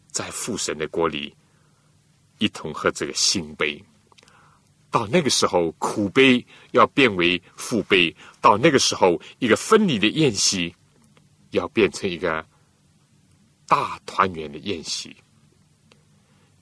[0.08, 1.34] 在父神的国里
[2.36, 3.82] 一同喝这个新杯。
[4.90, 10.74] 到那个时候，苦杯要变为父杯；到那个时候，一个分离的宴席
[11.50, 12.44] 要变成一个
[13.66, 15.14] 大团圆的宴席。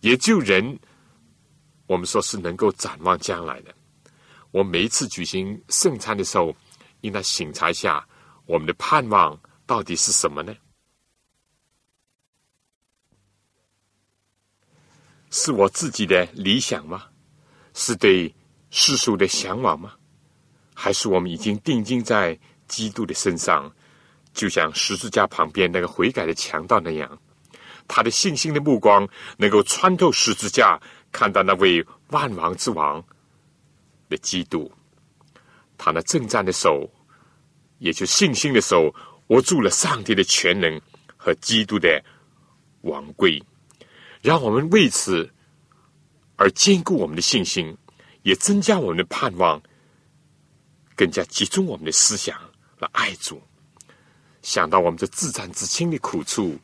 [0.01, 0.79] 也就人，
[1.87, 3.73] 我们说是能够展望将来的。
[4.51, 6.55] 我每一次举行圣餐的时候，
[7.03, 8.05] 应当醒察一下
[8.47, 10.55] 我们的盼望到底是什么呢？
[15.37, 17.07] 是我自己的理想吗？
[17.75, 18.33] 是对
[18.70, 19.94] 世俗的向往吗？
[20.73, 23.68] 还是我们已经定睛在基督的身上，
[24.33, 27.18] 就像十字架旁边那个悔改的强盗那样，
[27.88, 33.05] 他的信心的目光能够穿透十字架，看到那位万王之王
[34.09, 34.70] 的基督，
[35.77, 36.88] 他那正战的手，
[37.79, 38.94] 也就信心的手，
[39.27, 40.81] 握住了上帝的全能
[41.16, 42.01] 和基督的
[42.83, 43.42] 王贵。
[44.25, 45.31] 让我们为此
[46.37, 47.77] 而坚固我们的信心，
[48.23, 49.63] 也增加我们的盼望，
[50.97, 52.35] 更加集中我们的思想
[52.79, 53.43] 来爱主。
[54.41, 56.59] 想到我们这自战自清的苦处，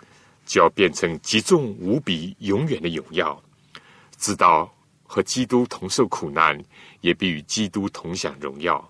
[0.47, 3.39] 就要变成极重无比、永远的荣耀。
[4.17, 6.59] 知道和基督同受苦难，
[7.03, 8.83] 也必与基督同享荣耀。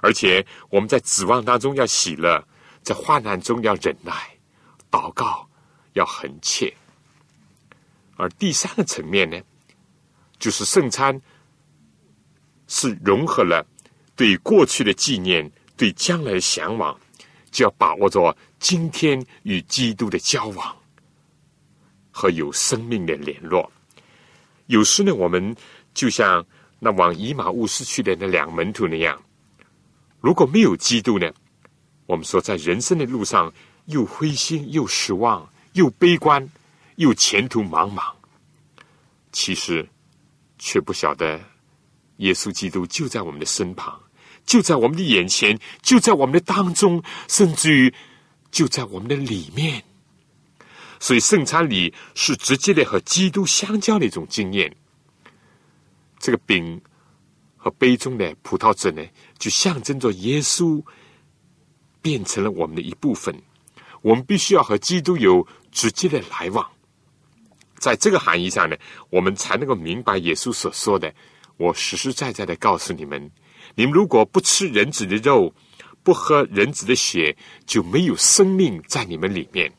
[0.00, 2.44] 而且我们在指望当中要喜乐，
[2.82, 4.12] 在患难中要忍耐，
[4.90, 5.48] 祷告
[5.92, 6.74] 要恒切。
[8.22, 9.36] 而第三个层面呢，
[10.38, 11.20] 就是圣餐
[12.68, 13.66] 是融合了
[14.14, 16.96] 对过去的纪念、对将来的向往，
[17.50, 20.76] 就要把握着今天与基督的交往
[22.12, 23.72] 和有生命的联络。
[24.66, 25.56] 有时呢，我们
[25.92, 26.46] 就像
[26.78, 29.20] 那往以马兀斯去的那两门徒那样，
[30.20, 31.28] 如果没有基督呢，
[32.06, 33.52] 我们说在人生的路上
[33.86, 36.48] 又灰心又失望又悲观。
[37.02, 38.12] 又前途茫茫，
[39.32, 39.88] 其实
[40.56, 41.40] 却不晓得
[42.18, 44.00] 耶稣基督就在我们的身旁，
[44.46, 47.92] 就在我们的眼前，就在我们的当中，甚至于
[48.52, 49.82] 就在我们的里面。
[51.00, 54.72] 所以圣餐礼是直接的和基督相交的一种经验。
[56.20, 56.80] 这个饼
[57.56, 59.04] 和杯中的葡萄汁呢，
[59.38, 60.80] 就象征着耶稣
[62.00, 63.34] 变成了我们的一部分。
[64.02, 66.71] 我们必须要和基督有直接的来往。
[67.82, 68.76] 在这个含义上呢，
[69.10, 71.12] 我们才能够明白耶稣所说的
[71.58, 73.28] ：“我实实在在的告诉你们，
[73.74, 75.52] 你们如果不吃人子的肉，
[76.04, 79.72] 不喝人子的血，就没有生命在你们里面。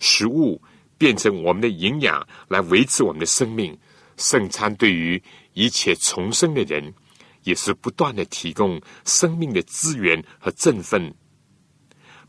[0.00, 0.58] 食物
[0.96, 3.78] 变成我们的营养，来维持我们的生命。
[4.16, 5.22] 圣餐对于
[5.52, 6.94] 一切重生的人，
[7.42, 11.14] 也是不断的提供生命的资源和振奋。”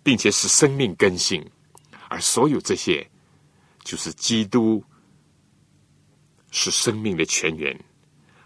[0.03, 1.41] 并且使生命更新，
[2.09, 3.09] 而所有这些，
[3.83, 4.83] 就是基督
[6.51, 7.77] 是生命的泉源。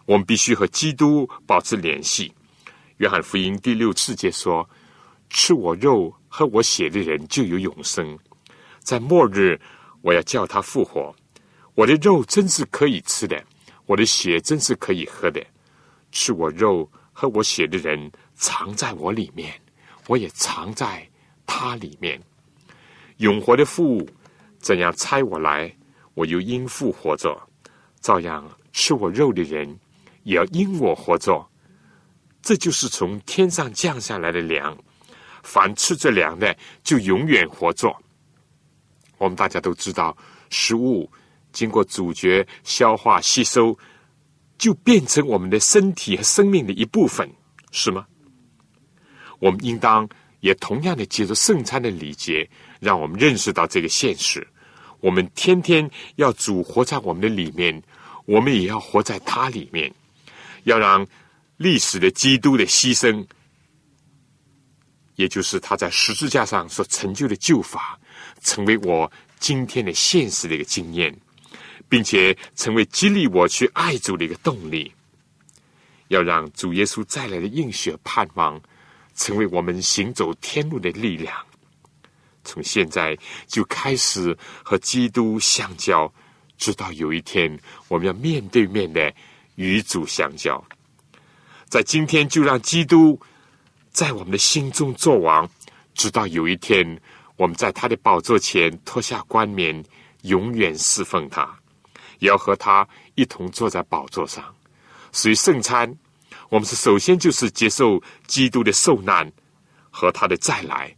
[0.05, 2.33] 我们必须和基督保持联系。
[2.97, 4.67] 约翰福音第六次节说
[5.29, 8.17] ：“吃我肉、喝我血的人就有永生，
[8.79, 9.59] 在末日
[10.01, 11.15] 我要叫他复活。
[11.75, 13.43] 我的肉真是可以吃的，
[13.85, 15.45] 我的血真是可以喝的。
[16.11, 19.53] 吃我肉、喝我血的人藏在我里面，
[20.07, 21.07] 我也藏在。”
[21.49, 22.21] 他里面
[23.17, 24.05] 永活的父
[24.59, 25.73] 怎样猜我来，
[26.13, 27.31] 我又因父活着；
[28.01, 29.79] 照样吃我肉的人
[30.23, 31.47] 也要因我活着。
[32.41, 34.77] 这就是从天上降下来的粮，
[35.43, 37.95] 凡吃这粮的就永远活着。
[39.17, 40.15] 我们大家都知道，
[40.49, 41.09] 食物
[41.51, 43.77] 经过咀嚼、消化、吸收，
[44.57, 47.29] 就变成我们的身体和生命的一部分，
[47.71, 48.05] 是吗？
[49.39, 50.07] 我们应当。
[50.41, 52.47] 也同样的，接受圣餐的礼节，
[52.79, 54.45] 让我们认识到这个现实。
[54.99, 57.81] 我们天天要主活在我们的里面，
[58.25, 59.93] 我们也要活在他里面。
[60.63, 61.05] 要让
[61.57, 63.25] 历史的基督的牺牲，
[65.15, 67.99] 也就是他在十字架上所成就的救法，
[68.41, 71.15] 成为我今天的现实的一个经验，
[71.87, 74.91] 并且成为激励我去爱主的一个动力。
[76.07, 78.61] 要让主耶稣再来的应许盼望。
[79.19, 81.35] 成为我们行走天路的力量。
[82.47, 86.11] 从现在就开始和基督相交，
[86.57, 89.13] 直到有一天我们要面对面的
[89.55, 90.63] 与主相交。
[91.67, 93.19] 在今天就让基督
[93.91, 95.47] 在我们的心中作王，
[95.93, 96.99] 直到有一天
[97.35, 99.83] 我们在他的宝座前脱下冠冕，
[100.21, 101.47] 永远侍奉他，
[102.19, 104.55] 也要和他一同坐在宝座上。
[105.11, 105.93] 属于圣餐。
[106.49, 109.29] 我们是首先就是接受基督的受难
[109.91, 110.95] 和他的再来，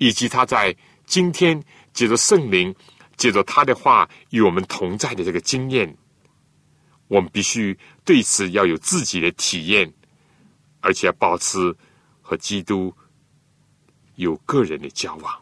[0.00, 2.74] 以及他在今天借着圣灵、
[3.18, 5.94] 借着他的话与我们同在的这个经验。
[7.06, 9.92] 我们必须对此要有自己的体验，
[10.80, 11.76] 而且要保持
[12.22, 12.94] 和基督
[14.14, 15.38] 有个人的交往。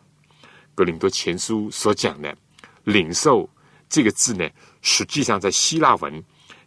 [0.74, 2.36] 格林多前书所讲的
[2.82, 3.48] “领受”
[3.88, 4.48] 这个字呢，
[4.82, 6.20] 实际上在希腊文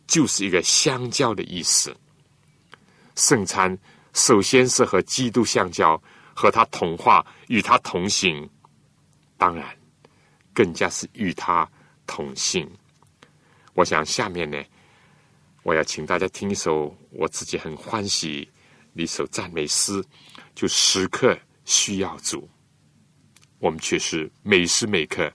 [0.08, 1.94] 就是一个相交的意思。
[3.16, 3.78] 圣餐
[4.14, 6.02] 首先是和基督相交，
[6.42, 8.50] 和他同化，与他同行；
[9.38, 9.78] 当然，
[10.56, 11.70] 更加是与他
[12.08, 12.68] 同行。
[13.76, 14.60] 我想下面呢，
[15.62, 18.50] 我要请大家听一首我自己很欢喜
[18.96, 20.04] 的一首赞美诗，
[20.56, 22.50] 就时刻需要主。
[23.60, 25.32] 我们却是每时每刻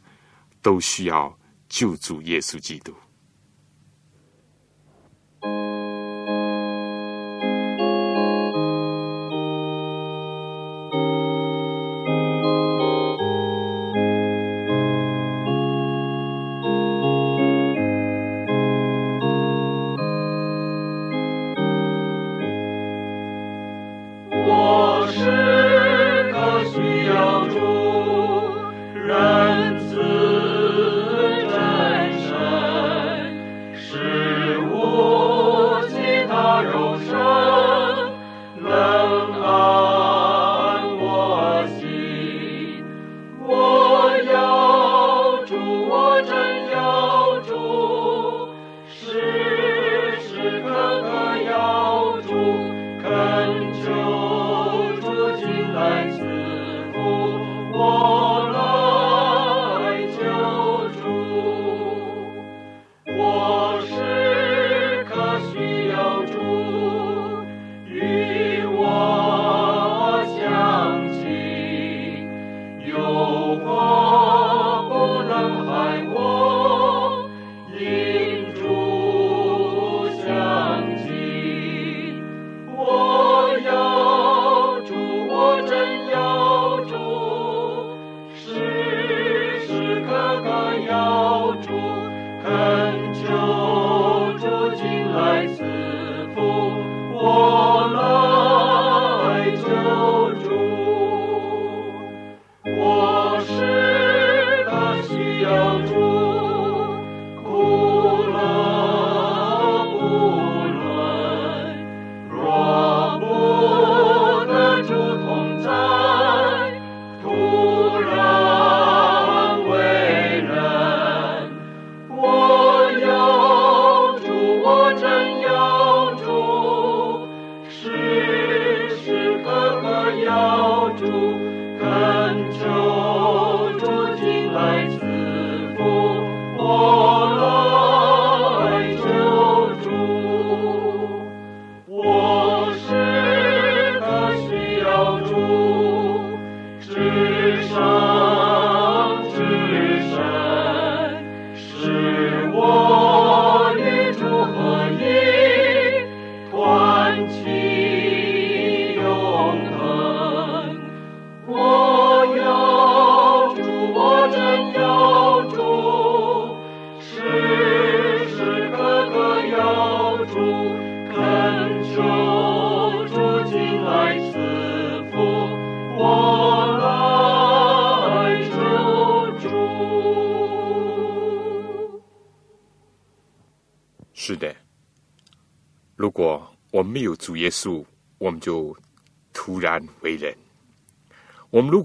[0.61, 1.39] 都需要
[1.69, 2.93] 救主耶稣基督。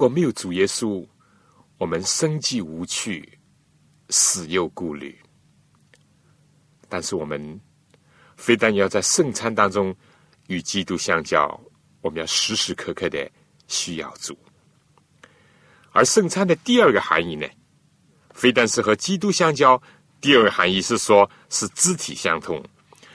[0.02, 1.08] 如果没有主耶稣，
[1.78, 3.38] 我们生计无趣，
[4.10, 5.16] 死又顾虑。
[6.90, 7.62] 但是我们
[8.36, 9.96] 非但要在圣餐当中
[10.48, 11.48] 与基督相交，
[12.02, 13.30] 我们要时时刻刻的
[13.68, 14.36] 需要主。
[15.92, 17.48] 而圣餐的第二个含义呢，
[18.34, 19.80] 非但是和基督相交，
[20.20, 22.60] 第二个含义是说是肢体相通，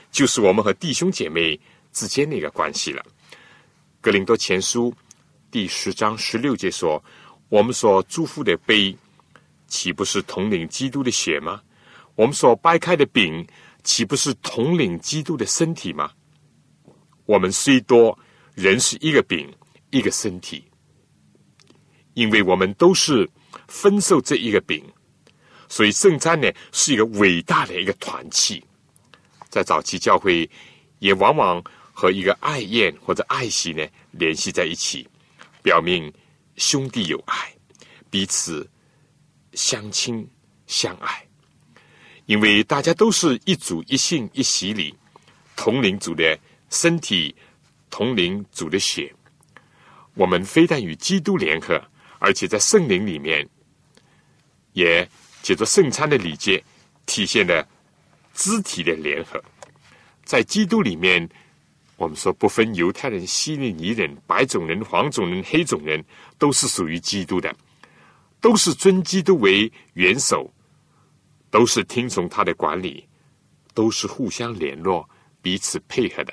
[0.09, 1.59] 就是我们和弟兄姐妹
[1.91, 3.05] 之间的一个关系了。
[3.99, 4.95] 格林多前书
[5.57, 7.03] 第十章十六节说
[7.49, 8.95] ：“我们所祝福的杯，
[9.65, 11.63] 岂不是统领基督的血吗？
[12.13, 13.43] 我们所掰开的饼，
[13.83, 16.11] 岂不是统领基督的身体吗？
[17.25, 18.15] 我们虽多，
[18.53, 19.51] 人是一个饼，
[19.89, 20.63] 一个身体，
[22.13, 23.27] 因为我们都是
[23.67, 24.85] 分受这一个饼。”
[25.67, 28.63] 所以圣餐呢是一个伟大的一个团契，
[29.49, 30.47] 在早期教会
[30.99, 31.59] 也往往
[31.91, 35.09] 和一个爱宴或者爱席呢联系在一起，
[35.67, 36.09] 表明
[36.55, 37.53] 兄弟有爱，
[38.09, 38.65] 彼此
[39.51, 40.25] 相亲
[40.65, 41.27] 相爱。
[42.25, 44.95] 因为大家都是一主一信一洗礼，
[45.57, 46.39] 同领主的
[46.69, 47.35] 身体，
[47.89, 49.13] 同领主的血。
[50.13, 51.83] 我们非但与基督联合，
[52.19, 53.45] 而且在圣灵里面
[54.71, 55.05] 也。
[55.43, 56.61] 借着圣餐的礼节，
[57.05, 57.65] 体现了
[58.33, 59.41] 肢体的联合。
[60.25, 61.29] 在基督里面，
[61.97, 66.03] 我们说不分犹太人、希利尼人、白种人、黄种人、黑种人，
[66.37, 67.53] 都是属于基督的，
[68.39, 70.53] 都是尊基督为元首，
[71.49, 73.03] 都是听从他的管理，
[73.73, 75.09] 都是互相联络、
[75.41, 76.31] 彼此配合的。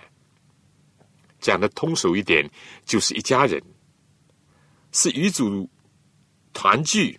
[1.41, 2.49] 讲的通俗一点，
[2.85, 3.63] 就是一家人，
[4.93, 5.69] 是与主
[6.53, 7.19] 团聚。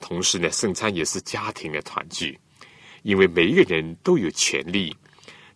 [0.00, 2.38] 同时呢，圣餐也是家庭的团聚，
[3.02, 4.94] 因为每一个人都有权利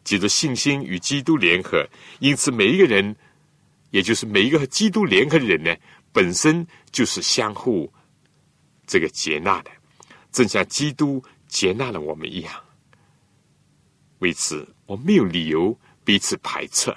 [0.06, 1.84] 借着信心与基督联合，
[2.20, 3.14] 因此每一个人，
[3.90, 5.74] 也就是每一个和基督联合的人呢，
[6.12, 7.92] 本身就是相互
[8.86, 9.70] 这个接纳的，
[10.30, 12.54] 正像基督接纳了我们一样。
[14.20, 16.94] 为此，我没有理由彼此排斥。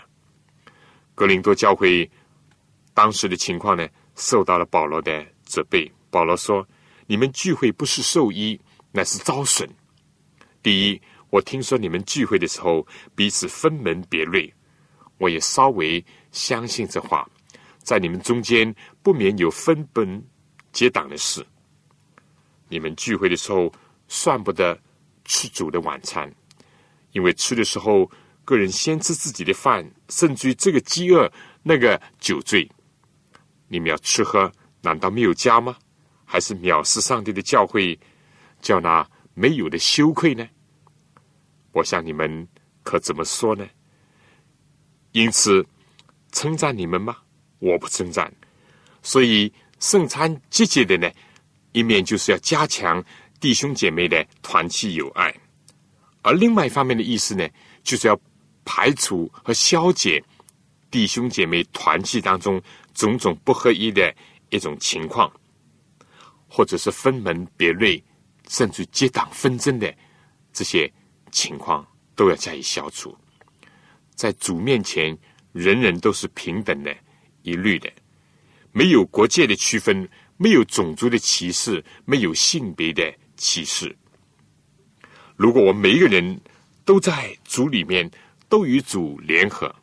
[1.16, 2.10] 格林多教会
[2.94, 5.92] 当时的情况呢，受到了保罗的责备。
[6.10, 6.66] 保罗说。
[7.12, 9.68] 你们聚会不是受益，乃是遭损。
[10.62, 14.52] 第一，我听说你们聚会的时候彼此分门别类，
[15.18, 17.30] 我也稍微相信这话。
[17.78, 20.24] 在你们中间不免有分崩
[20.72, 21.46] 结党的事。
[22.68, 23.72] 你们聚会的时候
[24.08, 24.80] 算不得
[25.26, 26.32] 吃主的晚餐，
[27.12, 28.10] 因为吃的时候
[28.44, 31.32] 个人先吃自己的饭，甚至于这个饥饿
[31.64, 32.70] 那个酒醉。
[33.68, 34.52] 你们要吃喝，
[34.82, 35.76] 难道没有家吗？
[36.26, 38.00] 还是藐视上帝的教会，
[38.62, 40.48] 叫那没有的羞愧呢？
[41.72, 42.48] 我想你们
[42.84, 43.68] 可怎么说呢？
[45.12, 45.66] 因此
[46.32, 47.18] 称赞你们吗？
[47.60, 48.32] 我不称赞。
[49.02, 51.10] 所以圣餐积极的呢，
[51.72, 53.04] 一面就是要加强
[53.40, 55.34] 弟兄姐妹的团契友爱，
[56.22, 57.48] 而另外一方面的意思呢，
[57.84, 58.20] 就是要
[58.66, 60.24] 排除和消解
[60.92, 62.62] 弟兄姐妹团契当中
[62.94, 64.14] 种种不合一的
[64.50, 65.32] 一种情况。
[66.52, 68.04] 或者是分门别类，
[68.48, 69.96] 甚至结党纷争的
[70.52, 70.92] 这些
[71.32, 73.18] 情况，都要加以消除。
[74.16, 75.18] 在主面前，
[75.52, 76.96] 人人都是平等的、
[77.42, 77.92] 一律的，
[78.72, 80.08] 没有国界的区分，
[80.38, 83.96] 没有种族的歧视，没有性别的歧视。
[85.36, 86.40] 如果我们每一个人
[86.84, 88.10] 都在主里面，
[88.48, 89.74] 都与主联合，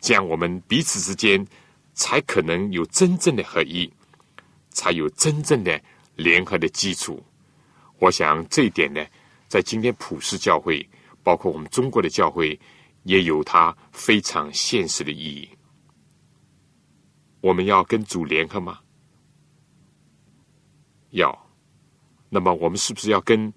[0.00, 1.46] 这样我们彼此之间
[1.94, 3.92] 才可能有真正的合一，
[4.70, 5.80] 才有真正的。
[6.16, 7.22] 联合的基础，
[7.98, 9.04] 我想这一点呢，
[9.48, 10.88] 在今天普世教会，
[11.22, 12.58] 包括我们中国的教会，
[13.04, 15.48] 也有它非常现实的意义。
[17.40, 18.80] 我们要跟主联合吗？
[21.10, 21.46] 要。
[22.28, 23.52] 那么，我们是不是要跟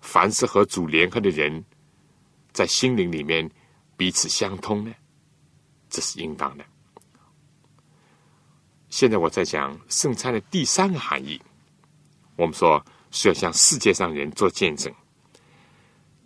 [0.00, 1.62] 凡是和主联合的人，
[2.52, 3.48] 在心灵里面
[3.96, 4.92] 彼此相通呢？
[5.90, 6.64] 这是应当的。
[8.88, 11.40] 现在我在讲圣餐的第三个含义，
[12.36, 14.92] 我们说是要向世界上人做见证。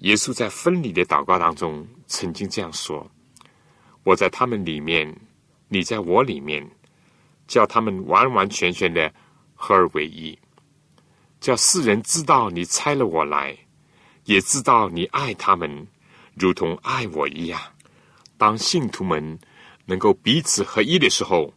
[0.01, 3.11] 耶稣在分离的祷告当中曾经这样说
[4.03, 5.15] ：“我在他们里面，
[5.69, 6.67] 你在我里面，
[7.47, 9.13] 叫他们完完全全的
[9.55, 10.39] 合而为一，
[11.39, 13.55] 叫世人知道你差了我来，
[14.25, 15.87] 也知道你爱他们，
[16.35, 17.61] 如同爱我一样。
[18.39, 19.39] 当信徒们
[19.85, 21.53] 能够彼此合一的时候，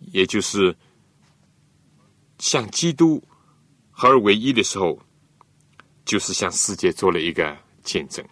[0.00, 0.76] 也就是
[2.40, 3.22] 像基督
[3.92, 5.00] 合而为一的时候。”
[6.08, 7.54] 就是向世界做了一个
[7.84, 8.24] 见证，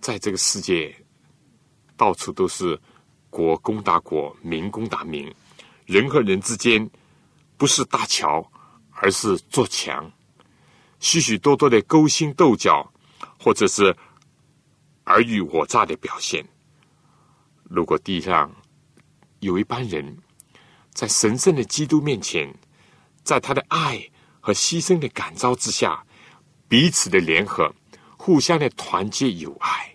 [0.00, 0.96] 在这个世界，
[1.94, 2.80] 到处都是
[3.28, 5.30] 国攻打国，民攻打民，
[5.84, 6.90] 人和人之间
[7.58, 8.50] 不是搭桥，
[8.92, 10.10] 而是做墙，
[11.00, 12.90] 许许多多的勾心斗角，
[13.38, 13.94] 或者是
[15.04, 16.42] 尔虞我诈的表现。
[17.64, 18.50] 如果地上
[19.40, 20.16] 有一班人
[20.94, 22.50] 在神圣的基督面前，
[23.22, 24.02] 在他的爱
[24.40, 26.02] 和牺牲的感召之下，
[26.66, 27.72] 彼此的联合，
[28.16, 29.94] 互相的团结友爱，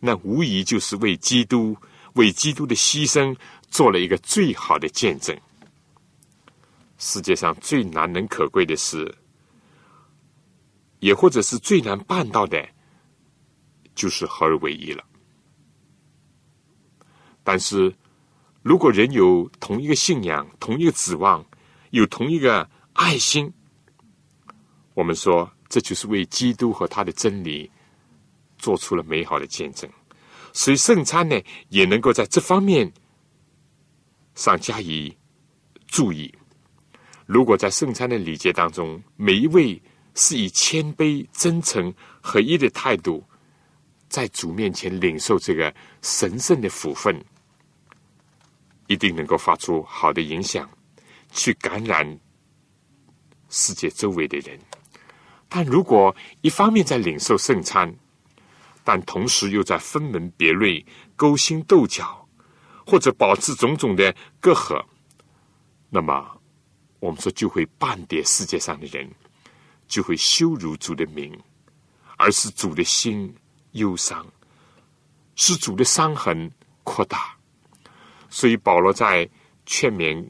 [0.00, 1.76] 那无疑就是为基督、
[2.14, 3.34] 为基督的牺牲
[3.70, 5.34] 做了一个最好的见证。
[6.98, 9.14] 世界上最难能可贵的是，
[10.98, 12.68] 也或者是最难办到的，
[13.94, 15.04] 就是合而为一了。
[17.42, 17.94] 但是，
[18.62, 21.44] 如果人有同一个信仰、同一个指望、
[21.90, 23.50] 有同一个爱心，
[24.94, 25.50] 我们说。
[25.72, 27.70] 这就是为基督和他的真理
[28.58, 29.88] 做出了美好的见证，
[30.52, 32.92] 所以圣餐呢也能够在这方面
[34.34, 35.16] 上加以
[35.86, 36.30] 注意。
[37.24, 39.80] 如果在圣餐的礼节当中，每一位
[40.14, 43.24] 是以谦卑、真诚、合一的态度，
[44.10, 47.18] 在主面前领受这个神圣的福分，
[48.88, 50.68] 一定能够发出好的影响，
[51.30, 52.20] 去感染
[53.48, 54.60] 世界周围的人。
[55.54, 57.94] 但如果一方面在领受圣餐，
[58.82, 60.82] 但同时又在分门别类、
[61.14, 62.26] 勾心斗角，
[62.86, 64.82] 或者保持种种的隔阂，
[65.90, 66.40] 那么
[67.00, 69.06] 我们说就会半点世界上的人，
[69.86, 71.38] 就会羞辱主的名，
[72.16, 73.34] 而是主的心
[73.72, 74.26] 忧伤，
[75.36, 76.50] 使主的伤痕
[76.82, 77.36] 扩大。
[78.30, 79.28] 所以保罗在
[79.66, 80.26] 劝勉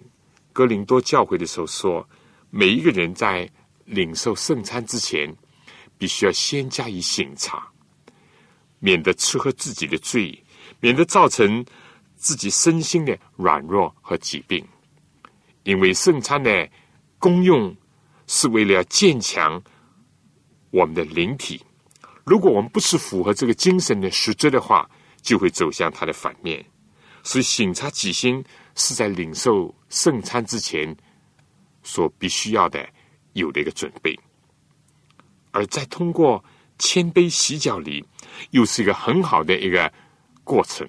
[0.53, 2.09] 哥林多教会的时候说：
[2.51, 3.49] 每一个人在。
[3.85, 5.35] 领受圣餐之前，
[5.99, 7.67] 必须要先加以醒察，
[8.79, 10.43] 免得吃喝自己的罪，
[10.81, 11.65] 免得造成
[12.17, 14.65] 自己身心的软弱和疾病。
[15.65, 16.69] 因为圣餐的
[17.19, 17.75] 功用
[18.27, 19.63] 是为了要建强
[20.71, 21.65] 我们的灵体。
[22.25, 24.89] 如果我们不是符合这个精神的实质的话，
[25.21, 26.65] 就会走向它的反面。
[27.23, 30.97] 所以醒察己心是在领受圣餐之前
[31.85, 32.89] 所必须要的。
[33.35, 34.19] 有的一个准备，
[35.51, 36.45] 而在通过
[36.79, 38.05] 谦卑洗脚礼，
[38.51, 39.93] 又是一个很好的一个
[40.45, 40.89] 过程。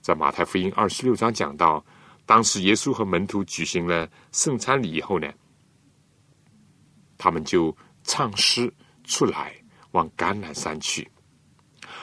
[0.00, 1.84] 在马太福音二十六章讲到，
[2.26, 5.32] 当时耶稣和门徒举行了圣餐礼以后呢，
[7.16, 8.72] 他们就唱诗
[9.04, 9.54] 出来，
[9.92, 11.08] 往橄榄山去。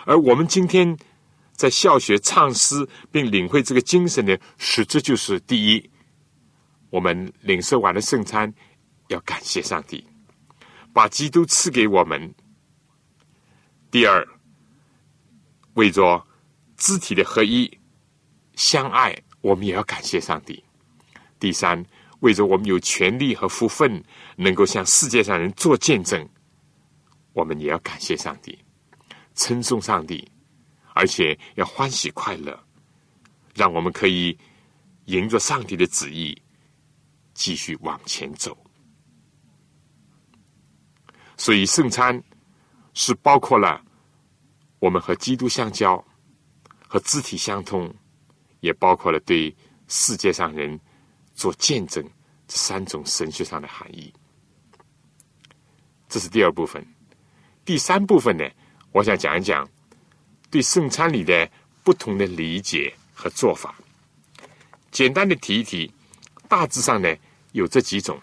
[0.06, 0.98] 而我们今天
[1.54, 5.90] 在校学唱诗，并领会这个精神的实质，就是第一，
[6.90, 8.54] 我们领受完了圣餐。
[9.10, 10.04] 要感谢上帝，
[10.94, 12.34] 把基督赐给我们。
[13.92, 14.28] 第二，
[15.74, 16.26] 为着
[16.78, 17.70] 肢体的合一、
[18.56, 20.64] 相爱，我们也要感谢上帝。
[21.40, 21.84] 第三，
[22.20, 24.04] 为着我们有权利和福分，
[24.36, 26.28] 能够向世界上人做见证，
[27.34, 28.58] 我们也要感谢上帝，
[29.34, 30.32] 称颂上帝，
[30.94, 32.64] 而且要欢喜快乐，
[33.56, 34.38] 让我们可以
[35.06, 36.40] 迎着上帝的旨意
[37.34, 38.56] 继续往前走。
[41.40, 42.22] 所以圣餐
[42.94, 43.82] 是包括了
[44.80, 46.04] 我们和基督相交、
[46.86, 47.90] 和肢体相通，
[48.60, 49.56] 也包括了对
[49.88, 50.78] 世界上人
[51.34, 52.04] 做见证
[52.46, 54.14] 这三种神学上的含义。
[56.10, 56.86] 这是第二部分。
[57.64, 58.44] 第三部分呢，
[58.92, 59.66] 我想讲一讲
[60.52, 61.50] 对圣餐里的
[61.84, 63.74] 不同的理解和做法。
[64.92, 65.90] 简单的提一提，
[66.50, 67.16] 大致上呢
[67.54, 68.20] 有这几种。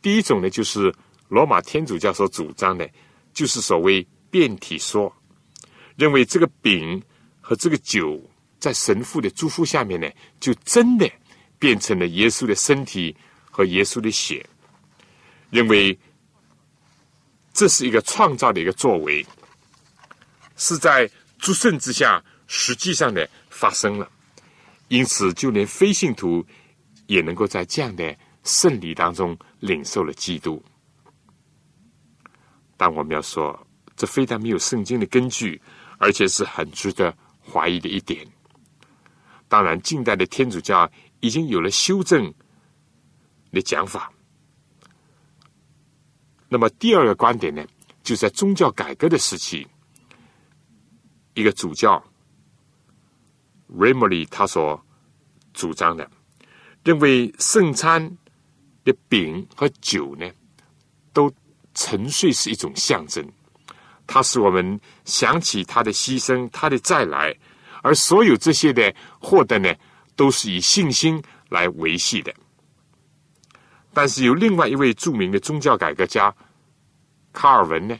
[0.00, 0.94] 第一种呢就是。
[1.28, 2.88] 罗马天主教所主张的，
[3.32, 5.14] 就是所谓变体说，
[5.96, 7.02] 认为这个饼
[7.40, 8.20] 和这个酒
[8.58, 10.10] 在神父的祝福下面呢，
[10.40, 11.10] 就真的
[11.58, 13.14] 变成了耶稣的身体
[13.50, 14.44] 和耶稣的血，
[15.50, 15.98] 认为
[17.52, 19.24] 这是一个创造的一个作为，
[20.56, 24.10] 是在诸圣之下实际上的发生了，
[24.88, 26.44] 因此就连非信徒
[27.06, 30.62] 也能够在这样的圣礼当中领受了基督。
[32.78, 33.66] 但我们要说，
[33.96, 35.60] 这非但没有圣经的根据，
[35.98, 37.14] 而且是很值得
[37.44, 38.26] 怀疑的一点。
[39.48, 42.32] 当然，近代的天主教已经有了修正
[43.50, 44.12] 的讲法。
[46.48, 47.66] 那么，第二个观点呢，
[48.02, 49.66] 就是在宗教改革的时期，
[51.34, 52.02] 一个主教
[53.68, 54.80] r e m o l y 他所
[55.52, 56.08] 主张的，
[56.84, 58.16] 认为圣餐
[58.84, 60.30] 的饼和酒呢，
[61.80, 63.24] 沉睡是一种象征，
[64.04, 67.32] 它使我们想起他的牺牲，他的再来，
[67.82, 69.72] 而所有这些的获得呢，
[70.16, 72.34] 都是以信心来维系的。
[73.94, 76.34] 但是有另外一位著名的宗教改革家
[77.32, 77.96] 卡尔文呢，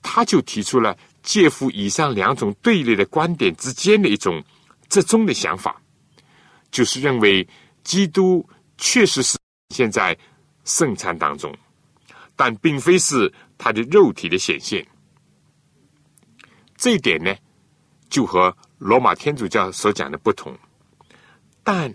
[0.00, 4.42] 他就提出了介乎以上两种对立的观点之间的一种
[4.88, 5.78] 折中的想法，
[6.70, 7.46] 就是认为
[7.82, 8.48] 基督
[8.78, 9.36] 确实是
[9.74, 10.16] 现在
[10.64, 11.54] 圣餐当中。
[12.36, 14.86] 但并非是他的肉体的显现，
[16.76, 17.34] 这一点呢，
[18.08, 20.56] 就和罗马天主教所讲的不同。
[21.62, 21.94] 但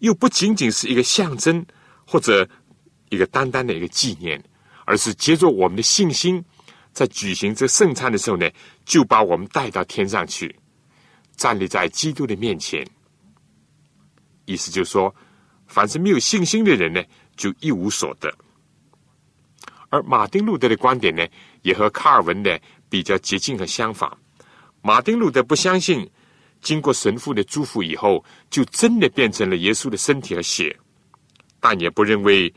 [0.00, 1.64] 又不仅仅是一个象征
[2.06, 2.48] 或者
[3.08, 4.42] 一个单单的一个纪念，
[4.84, 6.44] 而是借着我们的信心，
[6.92, 8.50] 在举行这圣餐的时候呢，
[8.84, 10.54] 就把我们带到天上去，
[11.36, 12.86] 站立在基督的面前。
[14.44, 15.14] 意思就是说，
[15.66, 17.02] 凡是没有信心的人呢，
[17.36, 18.30] 就一无所得。
[19.94, 21.24] 而马丁路德的观点呢，
[21.62, 24.10] 也和卡尔文的比较接近和相反。
[24.82, 26.10] 马丁路德不相信，
[26.60, 30.76] 经过神父的祝福以后，就真的变成了耶稣的身体和血，
[31.60, 32.52] 但也不认为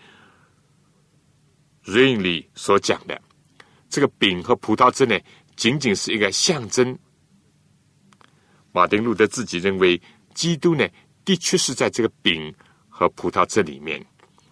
[1.83, 3.21] 瑞恩里所讲的
[3.87, 5.15] 这个饼和葡萄汁呢，
[5.55, 6.97] 仅仅是一个象征。
[8.71, 10.01] 马丁路德自己认为，
[10.33, 10.89] 基督呢，
[11.23, 12.51] 的确是在这个饼
[12.89, 14.03] 和葡萄汁里面，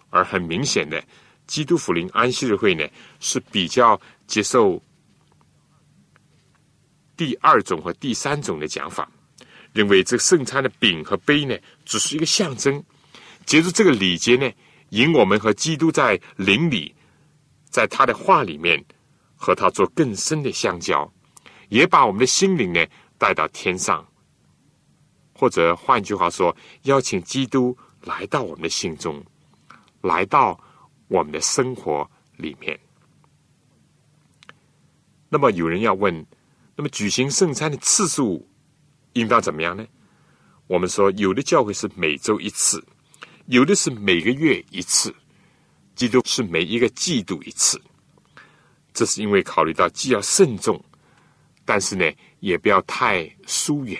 [0.08, 1.02] 而很明显的。
[1.46, 2.84] 基督福临安息日会呢
[3.20, 4.82] 是比较接受
[7.16, 9.08] 第二种和第三种的讲法，
[9.72, 12.82] 认为这个圣餐的饼和杯呢只是一个象征，
[13.44, 14.50] 借助这个礼节呢，
[14.90, 16.94] 引我们和基督在灵里，
[17.70, 18.84] 在他的话里面
[19.36, 21.10] 和他做更深的相交，
[21.68, 22.84] 也把我们的心灵呢
[23.16, 24.06] 带到天上，
[25.32, 29.24] 或者换句话说，邀请基督来到我们的心中，
[30.02, 30.60] 来到。
[31.08, 32.78] 我们的生活里面，
[35.28, 36.26] 那么有人要问：
[36.74, 38.48] 那么举行圣餐的次数
[39.12, 39.86] 应当怎么样呢？
[40.66, 42.84] 我们说，有的教会是每周一次，
[43.46, 45.14] 有的是每个月一次，
[45.94, 47.80] 基督是每一个季度一次。
[48.92, 50.82] 这是因为考虑到既要慎重，
[51.64, 53.98] 但是呢，也不要太疏远。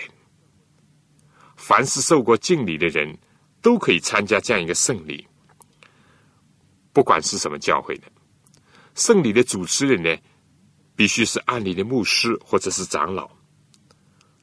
[1.55, 3.15] 凡是受过敬礼的人，
[3.61, 5.26] 都可以参加这样一个圣礼。
[6.97, 8.11] 不管是什么教会的，
[8.95, 10.17] 圣礼的主持人呢，
[10.95, 13.29] 必须是案例的牧师或者是长老。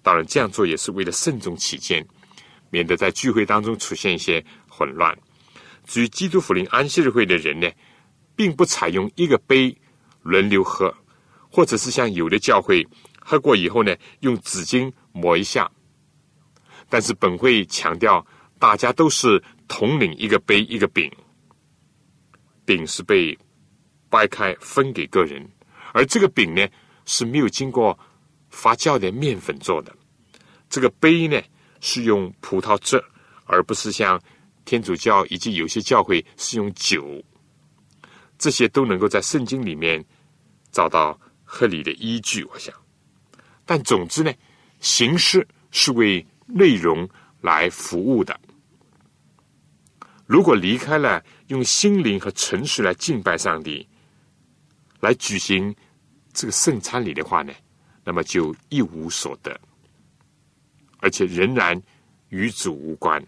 [0.05, 2.07] 当然，这样做也是为了慎重起见，
[2.70, 5.18] 免得在聚会当中出现一些混乱。
[5.84, 7.68] 至于基督福临安息日会的人呢，
[8.36, 9.76] 并不采用一个杯
[10.22, 10.94] 轮流喝，
[11.50, 12.86] 或者是像有的教会
[13.20, 15.68] 喝过以后呢，用纸巾抹一下。
[16.88, 18.24] 但是本会强调，
[18.61, 21.11] 大家都是统领一个杯一个饼。
[22.64, 23.36] 饼是被
[24.08, 25.46] 掰开分给个人，
[25.92, 26.66] 而这个饼呢
[27.04, 27.98] 是没有经过
[28.50, 29.94] 发酵的面粉做的。
[30.68, 31.40] 这个杯呢
[31.80, 33.02] 是用葡萄汁，
[33.44, 34.20] 而不是像
[34.64, 37.22] 天主教以及有些教会是用酒。
[38.38, 40.04] 这些都能够在圣经里面
[40.72, 42.74] 找到合理的依据，我想。
[43.64, 44.32] 但总之呢，
[44.80, 47.08] 形式是为内容
[47.40, 48.38] 来服务的。
[50.27, 53.87] 如果离开了用心灵和诚实来敬拜上帝，
[55.01, 55.75] 来举行
[56.33, 57.53] 这个圣餐礼的话呢，
[58.03, 59.55] 那么就一无所得，
[60.99, 61.81] 而且仍然
[62.31, 63.22] 与主无关，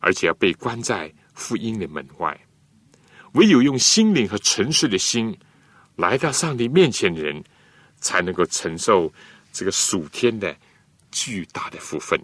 [0.00, 2.40] 而且要被关在福音的门外。
[3.32, 5.38] 唯有用心灵和诚实的心
[5.96, 7.44] 来到上帝面前的人，
[7.98, 9.12] 才能够承受
[9.52, 10.56] 这个属天的
[11.10, 12.18] 巨大的福分，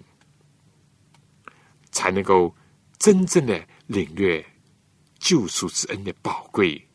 [1.90, 2.56] 才能够
[2.98, 3.68] 真正的。
[3.92, 4.42] 领略
[5.18, 6.88] 救赎之恩的宝贵，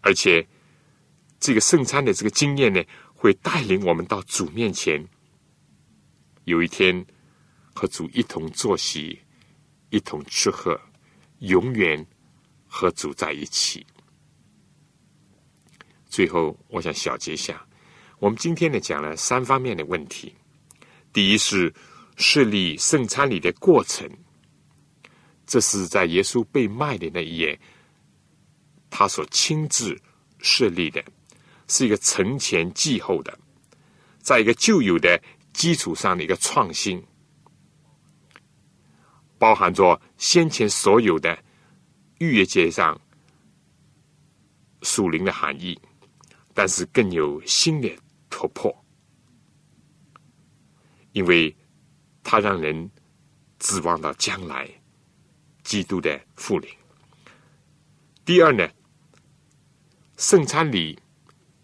[0.00, 0.44] 而且
[1.38, 2.82] 这个圣餐的这个经验呢，
[3.14, 5.06] 会带领我们到主面前，
[6.44, 7.06] 有一天
[7.72, 9.16] 和主一同坐席，
[9.90, 10.78] 一同吃喝，
[11.38, 12.04] 永远
[12.66, 13.86] 和主在一起。
[16.06, 17.64] 最后，我想小结一下，
[18.18, 20.34] 我们今天呢讲了三方面的问题。
[21.12, 21.72] 第一是
[22.16, 24.10] 设立圣餐礼的过程，
[25.48, 27.58] 这是在耶稣被卖的那一夜，
[28.90, 29.98] 他所亲自
[30.38, 31.02] 设立的，
[31.66, 33.36] 是一个承前继后的，
[34.20, 35.20] 在一个旧有的
[35.54, 37.02] 基础上的一个创新，
[39.38, 41.36] 包含着先前所有的
[42.18, 43.00] 逾越节上
[44.82, 45.80] 属灵的含义。
[46.52, 47.88] 但是更有新的
[48.28, 48.84] 突破，
[51.12, 51.56] 因为
[52.24, 52.90] 它让人
[53.60, 54.68] 指望到将来
[55.68, 56.70] 基督的复临。
[58.24, 58.66] 第二呢，
[60.16, 60.98] 圣餐礼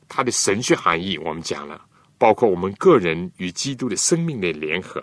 [0.06, 1.80] 它的神学含义我们讲了，
[2.18, 5.02] 包括我们个人与基督的生命的联合，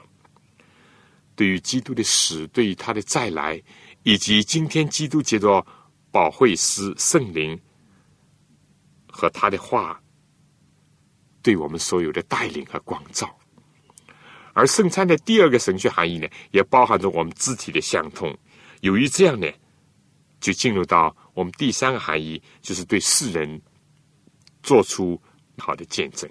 [1.36, 3.60] 对于基督的死，对于他的再来，
[4.04, 5.66] 以及今天基督接着
[6.12, 7.60] 保惠师圣灵。
[9.14, 10.00] 和他的话，
[11.42, 13.36] 对我们所有的带领和光照。
[14.54, 18.38] 而圣餐的第二个神学含义呢，也包含着我们肢体的相通。
[18.82, 19.48] 由于这样呢，
[20.40, 23.60] 就进入到我们第三个含义，就是对世人
[24.62, 25.20] 做出
[25.58, 26.30] 好的见证。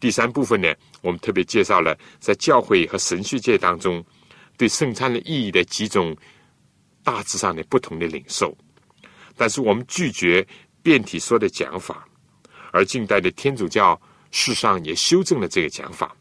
[0.00, 0.72] 第三部分呢，
[1.02, 4.02] 我们特别介绍了在教会和神学界当中
[4.56, 6.16] 对圣餐的意义的几种
[7.02, 8.56] 大致上的不同的领受。
[9.36, 10.46] 但是我们拒绝。
[10.84, 12.04] 变体说的讲法，
[12.72, 13.96] 而近代的天主教
[14.32, 16.12] 世上也修正了这个讲法，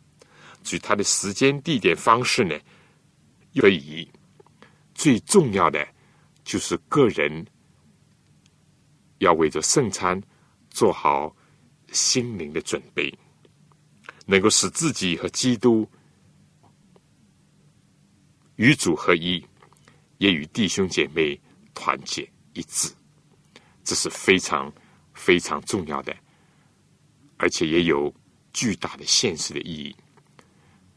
[0.63, 2.55] 至于它的时间、地点、方式呢，
[3.55, 4.07] 可以
[4.93, 5.87] 最重要的
[6.43, 7.45] 就是个人
[9.19, 10.21] 要为着圣餐
[10.69, 11.35] 做好
[11.91, 13.13] 心灵的准备，
[14.25, 15.89] 能够使自己和基督
[18.55, 19.43] 与主合一，
[20.17, 21.39] 也与弟兄姐妹
[21.73, 22.91] 团结一致。
[23.83, 24.71] 这是非常
[25.13, 26.15] 非常重要的，
[27.37, 28.13] 而且也有
[28.53, 29.95] 巨大的现实的意义。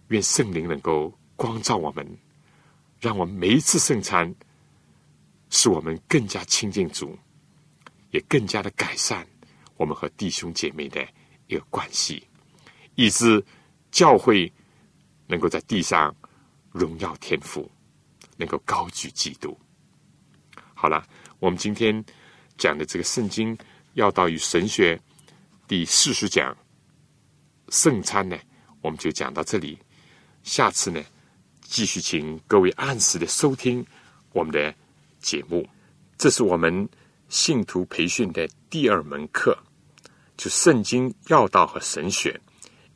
[0.09, 2.07] 愿圣灵能够光照我们，
[3.05, 4.35] 让我们每一次圣餐，
[5.51, 7.19] 使我们更加亲近主，
[8.13, 9.27] 也更加的改善
[9.77, 11.07] 我们和弟兄姐妹的
[11.47, 12.27] 一个关系，
[12.95, 13.45] 以致
[13.91, 14.51] 教会
[15.27, 16.17] 能够在地上
[16.71, 17.71] 荣耀天赋，
[18.39, 19.55] 能够高举基督。
[20.73, 21.07] 好了，
[21.39, 22.03] 我们今天。
[22.57, 23.59] 讲的这个圣经
[23.95, 24.97] 要道与神学
[25.67, 26.57] 第四十讲
[27.71, 28.39] 圣餐呢，
[28.81, 29.77] 我们就讲到这里。
[30.45, 31.03] 下次呢，
[31.65, 33.85] 继续请各位按时的收听
[34.33, 34.73] 我们的
[35.19, 35.69] 节目。
[36.17, 36.89] 这是我们
[37.29, 39.59] 信徒培训的第二门课，
[40.37, 42.41] 就圣经要道和神学，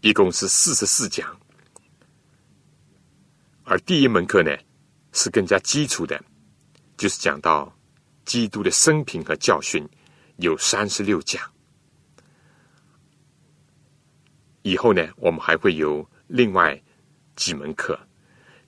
[0.02, 1.36] 一共是四十四讲。
[3.64, 4.56] 而第一门课呢，
[5.12, 6.22] 是更加基础的，
[6.96, 7.74] 就是讲到。
[8.24, 9.88] 基督的生平和教训
[10.36, 11.42] 有三十六讲。
[14.60, 16.78] 以后呢，我们还会有另外
[17.36, 17.98] 几门课，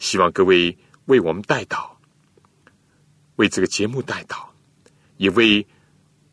[0.01, 1.97] 希望各位为我们带到，
[3.37, 4.53] 为这个节目带到，
[5.19, 5.65] 也为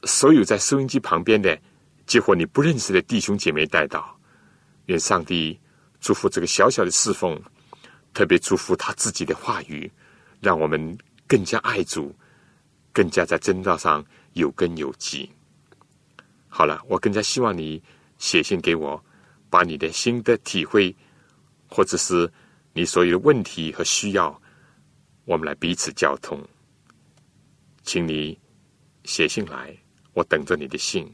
[0.03, 1.55] 所有在收音机旁边的，
[2.07, 4.17] 结果你不认识的弟兄姐妹带到。
[4.87, 5.59] 愿上帝
[5.99, 7.39] 祝福这个小小的侍奉，
[8.13, 9.91] 特别祝福他自己的话语，
[10.39, 10.97] 让我们
[11.27, 12.15] 更加爱主。
[12.93, 14.03] 更加在真道上
[14.33, 15.31] 有根有基。
[16.47, 17.79] 好了，我更加希望你
[18.17, 18.99] 写信给我，
[19.51, 20.95] 把你的心得体会，
[21.69, 22.27] 或者是
[22.77, 24.39] 你所有的问题和需要，
[25.25, 26.39] 我们来彼此交通。
[27.81, 28.39] 请你
[29.03, 29.75] 写信来，
[30.13, 31.11] 我等着你的信。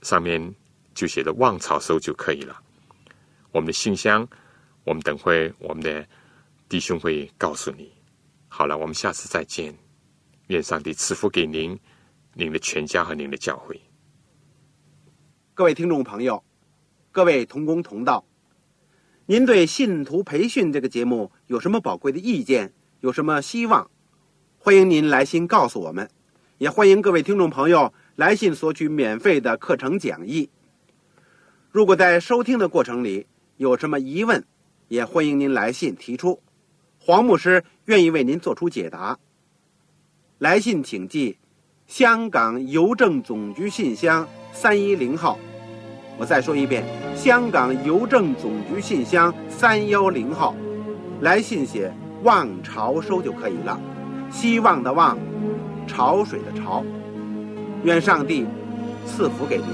[0.00, 0.42] 上面
[0.94, 2.58] 就写着“望草收”就可以了。
[3.50, 4.26] 我们的信箱，
[4.84, 6.08] 我们等会我们的
[6.66, 7.92] 弟兄会告诉你。
[8.48, 9.76] 好了，我们下次再见。
[10.46, 11.78] 愿上帝赐福给您、
[12.32, 13.78] 您的全家和您的教会。
[15.52, 16.42] 各位听众朋友，
[17.10, 18.24] 各位同工同道，
[19.26, 22.72] 您对信徒培训这个节目有什么宝贵的意见？
[23.00, 23.88] 有什么希望？
[24.58, 26.10] 欢迎您来信告诉我们，
[26.58, 30.50] 也欢迎各位听众朋友来信索取免费的课程讲义。
[31.70, 33.26] 如果在收听的过程里
[33.58, 34.44] 有什么疑问，
[34.88, 36.42] 也欢迎您来信提出，
[36.98, 39.16] 黄牧师愿意为您做出解答。
[40.38, 41.38] 来信请寄
[41.86, 45.38] 香港邮政总局信箱三一零号。
[46.22, 46.84] 我再说一遍
[47.16, 50.54] 香港邮政总局信箱三幺零号
[51.20, 51.92] 来信写
[52.22, 53.76] 望潮收就可以了
[54.30, 55.18] 希望的望
[55.84, 56.84] 潮水的潮
[57.82, 58.46] 愿上帝
[59.04, 59.66] 赐福给您。